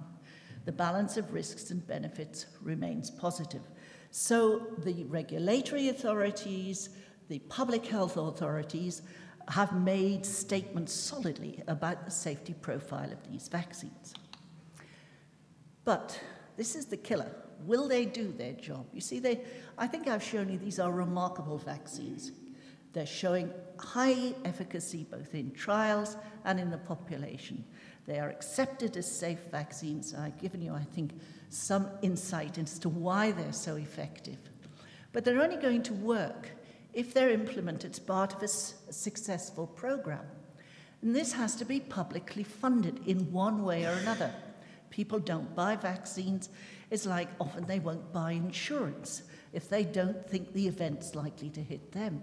The 0.66 0.72
balance 0.72 1.16
of 1.16 1.32
risks 1.32 1.70
and 1.70 1.86
benefits 1.86 2.46
remains 2.62 3.10
positive. 3.10 3.62
So, 4.10 4.66
the 4.78 5.04
regulatory 5.04 5.88
authorities, 5.88 6.90
the 7.28 7.38
public 7.38 7.86
health 7.86 8.16
authorities, 8.18 9.02
have 9.48 9.72
made 9.72 10.24
statements 10.24 10.92
solidly 10.92 11.62
about 11.66 12.04
the 12.04 12.10
safety 12.10 12.54
profile 12.54 13.12
of 13.12 13.30
these 13.30 13.48
vaccines. 13.48 14.14
But 15.84 16.18
this 16.56 16.74
is 16.74 16.86
the 16.86 16.96
killer. 16.96 17.30
Will 17.64 17.88
they 17.88 18.04
do 18.04 18.32
their 18.32 18.52
job? 18.52 18.86
You 18.92 19.00
see, 19.00 19.18
they, 19.18 19.42
I 19.78 19.86
think 19.86 20.08
I've 20.08 20.22
shown 20.22 20.50
you 20.50 20.58
these 20.58 20.78
are 20.78 20.92
remarkable 20.92 21.58
vaccines. 21.58 22.32
They're 22.92 23.06
showing 23.06 23.50
high 23.78 24.34
efficacy 24.44 25.06
both 25.10 25.34
in 25.34 25.50
trials 25.50 26.16
and 26.44 26.60
in 26.60 26.70
the 26.70 26.78
population. 26.78 27.64
They 28.06 28.18
are 28.18 28.28
accepted 28.28 28.96
as 28.96 29.10
safe 29.10 29.40
vaccines. 29.50 30.14
I've 30.14 30.38
given 30.38 30.62
you, 30.62 30.72
I 30.72 30.84
think, 30.84 31.12
some 31.48 31.88
insight 32.02 32.58
as 32.58 32.78
to 32.80 32.88
why 32.88 33.32
they're 33.32 33.52
so 33.52 33.76
effective. 33.76 34.38
But 35.12 35.24
they're 35.24 35.40
only 35.40 35.56
going 35.56 35.82
to 35.84 35.94
work 35.94 36.50
if 36.94 37.12
they're 37.12 37.30
implemented 37.30 37.92
as 37.92 37.98
part 37.98 38.34
of 38.34 38.42
a, 38.42 38.48
successful 38.48 39.66
program. 39.66 40.24
And 41.02 41.14
this 41.14 41.32
has 41.32 41.56
to 41.56 41.64
be 41.64 41.80
publicly 41.80 42.44
funded 42.44 43.00
in 43.06 43.32
one 43.32 43.64
way 43.64 43.84
or 43.84 43.92
another. 43.92 44.32
People 44.90 45.18
don't 45.18 45.54
buy 45.54 45.76
vaccines. 45.76 46.48
It's 46.90 47.04
like 47.04 47.28
often 47.40 47.66
they 47.66 47.80
won't 47.80 48.12
buy 48.12 48.32
insurance 48.32 49.22
if 49.52 49.68
they 49.68 49.84
don't 49.84 50.28
think 50.28 50.52
the 50.52 50.68
event's 50.68 51.14
likely 51.14 51.50
to 51.50 51.60
hit 51.60 51.92
them. 51.92 52.22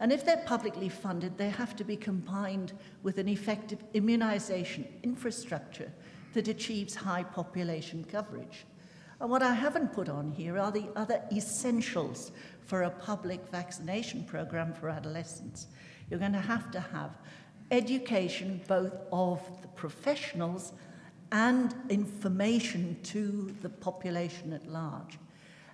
And 0.00 0.12
if 0.12 0.24
they're 0.24 0.44
publicly 0.46 0.88
funded, 0.88 1.36
they 1.36 1.50
have 1.50 1.76
to 1.76 1.84
be 1.84 1.96
combined 1.96 2.72
with 3.02 3.18
an 3.18 3.28
effective 3.28 3.82
immunization 3.94 4.86
infrastructure 5.02 5.92
that 6.32 6.48
achieves 6.48 6.94
high 6.94 7.22
population 7.22 8.04
coverage. 8.04 8.64
And 9.22 9.30
what 9.30 9.40
I 9.40 9.54
haven't 9.54 9.92
put 9.92 10.08
on 10.08 10.32
here 10.32 10.58
are 10.58 10.72
the 10.72 10.88
other 10.96 11.22
essentials 11.30 12.32
for 12.64 12.82
a 12.82 12.90
public 12.90 13.40
vaccination 13.52 14.24
program 14.24 14.72
for 14.72 14.88
adolescents. 14.88 15.68
You're 16.10 16.18
going 16.18 16.32
to 16.32 16.40
have 16.40 16.72
to 16.72 16.80
have 16.80 17.12
education 17.70 18.60
both 18.66 18.92
of 19.12 19.40
the 19.62 19.68
professionals 19.68 20.72
and 21.30 21.72
information 21.88 22.98
to 23.04 23.54
the 23.62 23.68
population 23.68 24.52
at 24.52 24.66
large. 24.66 25.20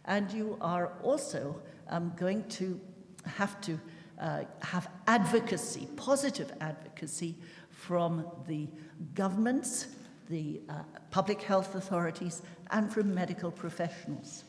And 0.04 0.30
you 0.30 0.58
are 0.60 0.92
also 1.02 1.58
um, 1.88 2.12
going 2.18 2.46
to 2.50 2.78
have 3.24 3.62
to 3.62 3.80
uh, 4.20 4.42
have 4.60 4.90
advocacy, 5.06 5.88
positive 5.96 6.52
advocacy 6.60 7.34
from 7.70 8.26
the 8.46 8.68
governments, 9.14 9.86
the 10.28 10.60
uh, 10.68 10.82
public 11.10 11.42
health 11.42 11.74
authorities, 11.74 12.42
and 12.70 12.92
from 12.92 13.14
medical 13.14 13.50
professionals. 13.50 14.44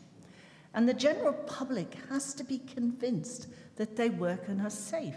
And 0.74 0.88
the 0.88 0.94
general 0.94 1.34
public 1.34 1.96
has 2.10 2.34
to 2.36 2.44
be 2.44 2.60
convinced 2.60 3.48
that 3.78 3.96
they 3.96 4.10
work 4.10 4.48
and 4.48 4.62
are 4.62 4.70
safe. 4.70 5.16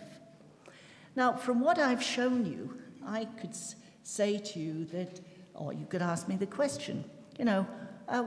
Now, 1.14 1.34
from 1.34 1.60
what 1.60 1.78
I've 1.78 2.02
shown 2.02 2.46
you, 2.46 2.78
I 3.04 3.24
could 3.24 3.56
say 4.02 4.38
to 4.38 4.58
you 4.58 4.84
that 4.86 5.20
or 5.54 5.72
you 5.72 5.86
could 5.86 6.02
ask 6.02 6.28
me 6.28 6.36
the 6.36 6.46
question, 6.46 7.04
you 7.38 7.44
know, 7.44 7.66
uh, 8.08 8.24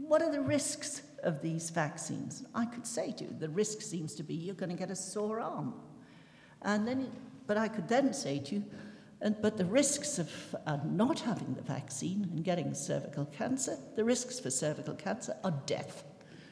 what 0.00 0.22
are 0.22 0.30
the 0.30 0.40
risks 0.40 1.02
of 1.22 1.42
these 1.42 1.70
vaccines? 1.70 2.44
I 2.54 2.64
could 2.64 2.86
say 2.86 3.12
to 3.12 3.24
you, 3.24 3.36
the 3.38 3.48
risk 3.48 3.82
seems 3.82 4.14
to 4.14 4.22
be 4.22 4.34
you're 4.34 4.54
going 4.54 4.70
to 4.70 4.76
get 4.76 4.90
a 4.90 4.96
sore 4.96 5.40
arm. 5.40 5.74
And 6.62 6.86
then, 6.86 7.10
but 7.46 7.56
I 7.56 7.68
could 7.68 7.88
then 7.88 8.12
say 8.12 8.38
to 8.38 8.56
you, 8.56 8.64
and, 9.20 9.36
but 9.40 9.56
the 9.56 9.64
risks 9.64 10.18
of 10.18 10.30
uh, 10.66 10.78
not 10.84 11.20
having 11.20 11.54
the 11.54 11.62
vaccine 11.62 12.28
and 12.32 12.44
getting 12.44 12.74
cervical 12.74 13.24
cancer, 13.26 13.78
the 13.96 14.04
risks 14.04 14.38
for 14.38 14.50
cervical 14.50 14.94
cancer 14.94 15.36
are 15.42 15.54
death. 15.66 16.04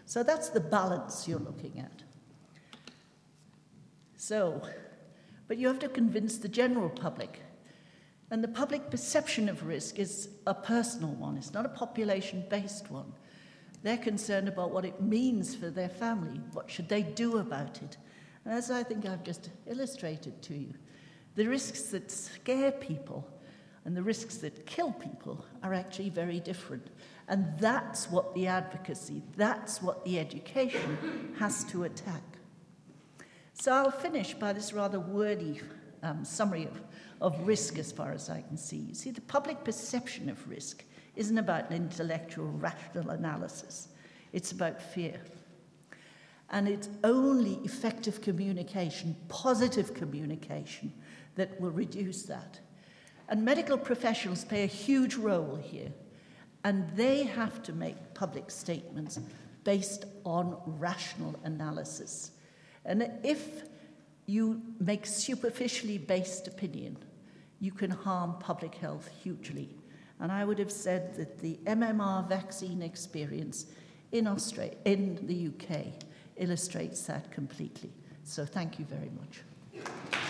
So 0.07 0.23
that's 0.23 0.49
the 0.49 0.61
balance 0.61 1.29
you're 1.29 1.39
looking 1.39 1.79
at. 1.79 2.03
So, 4.17 4.63
but 5.49 5.59
you 5.59 5.69
have 5.69 5.79
to 5.81 5.89
convince 5.89 6.39
the 6.39 6.49
general 6.49 6.89
public 6.89 7.41
and 8.31 8.43
the 8.43 8.49
public 8.49 8.91
perception 8.91 9.49
of 9.49 9.67
risk 9.67 9.99
is 9.99 10.29
a 10.47 10.55
personal 10.55 11.11
one, 11.11 11.37
it's 11.37 11.53
not 11.53 11.67
a 11.67 11.69
population 11.69 12.45
based 12.49 12.91
one. 12.91 13.13
They're 13.83 13.99
concerned 13.99 14.49
about 14.49 14.73
what 14.73 14.85
it 14.85 15.03
means 15.03 15.55
for 15.55 15.69
their 15.69 15.91
family. 15.91 16.41
What 16.53 16.71
should 16.71 16.89
they 16.89 17.03
do 17.03 17.37
about 17.37 17.83
it? 17.83 17.99
And 18.45 18.55
as 18.55 18.71
I 18.71 18.83
think 18.83 19.05
I've 19.05 19.23
just 19.23 19.51
illustrated 19.67 20.41
to 20.43 20.55
you, 20.55 20.75
the 21.35 21.47
risks 21.47 21.83
that 21.91 22.11
scare 22.11 22.73
people 22.73 23.29
and 23.85 23.97
the 23.97 24.03
risks 24.03 24.37
that 24.39 24.67
kill 24.67 24.93
people 24.93 25.45
are 25.63 25.75
actually 25.75 26.09
very 26.09 26.41
different. 26.41 26.89
And 27.29 27.47
that's 27.59 28.11
what 28.11 28.35
the 28.35 28.47
advocacy, 28.47 29.23
that's 29.37 29.83
what 29.83 30.05
the 30.05 30.19
education 30.19 31.35
has 31.39 31.65
to 31.65 31.85
attack. 31.85 32.23
So 33.53 33.73
I'll 33.73 33.91
finish 33.91 34.35
by 34.35 34.53
this 34.53 34.73
rather 34.73 35.01
wordy 35.01 35.61
um, 36.03 36.25
summary 36.25 36.65
of 36.65 36.81
of 37.21 37.47
risk 37.47 37.79
as 37.79 37.91
far 37.91 38.13
as 38.13 38.29
I 38.29 38.43
can 38.43 38.57
see. 38.57 38.77
You 38.77 38.95
see, 38.95 39.11
the 39.11 39.23
public 39.23 39.65
perception 39.65 40.29
of 40.29 40.49
risk 40.49 40.85
isn't 41.17 41.39
about 41.39 41.71
an 41.71 41.77
intellectual, 41.77 42.47
rational 42.47 43.11
analysis, 43.11 43.89
it's 44.33 44.53
about 44.53 44.83
fear. 44.83 45.21
And 46.51 46.69
it's 46.69 46.91
only 47.03 47.55
effective 47.65 48.21
communication, 48.21 49.17
positive 49.29 49.95
communication, 49.95 50.93
that 51.37 51.61
will 51.61 51.71
reduce 51.71 52.23
that. 52.25 52.61
And 53.29 53.45
medical 53.45 53.79
professionals 53.79 54.45
play 54.45 54.65
a 54.65 54.67
huge 54.67 55.17
role 55.17 55.57
here. 55.57 55.93
And 56.65 56.89
they 56.97 57.25
have 57.25 57.63
to 57.65 57.73
make 57.73 58.15
public 58.15 58.51
statements 58.51 59.19
based 59.65 60.05
on 60.25 60.57
rational 60.67 61.35
analysis. 61.45 62.31
And 62.85 63.11
if 63.23 63.65
you 64.27 64.63
make 64.81 65.07
superficially 65.07 65.99
based 65.99 66.49
opinion, 66.49 66.97
you 67.61 67.73
can 67.73 67.91
harm 67.91 68.37
public 68.39 68.75
health 68.75 69.11
hugely. 69.23 69.71
And 70.21 70.31
I 70.31 70.45
would 70.45 70.59
have 70.59 70.73
said 70.73 71.15
that 71.17 71.39
the 71.39 71.59
MMR 71.65 72.29
vaccine 72.29 72.83
experience 72.83 73.67
in, 74.13 74.27
Australia, 74.27 74.75
in 74.85 75.19
the 75.27 75.49
UK 75.49 75.87
illustrates 76.37 77.03
that 77.07 77.31
completely. 77.31 77.93
So 78.23 78.45
thank 78.45 78.79
you 78.79 78.85
very 78.85 79.11
much. 79.11 80.24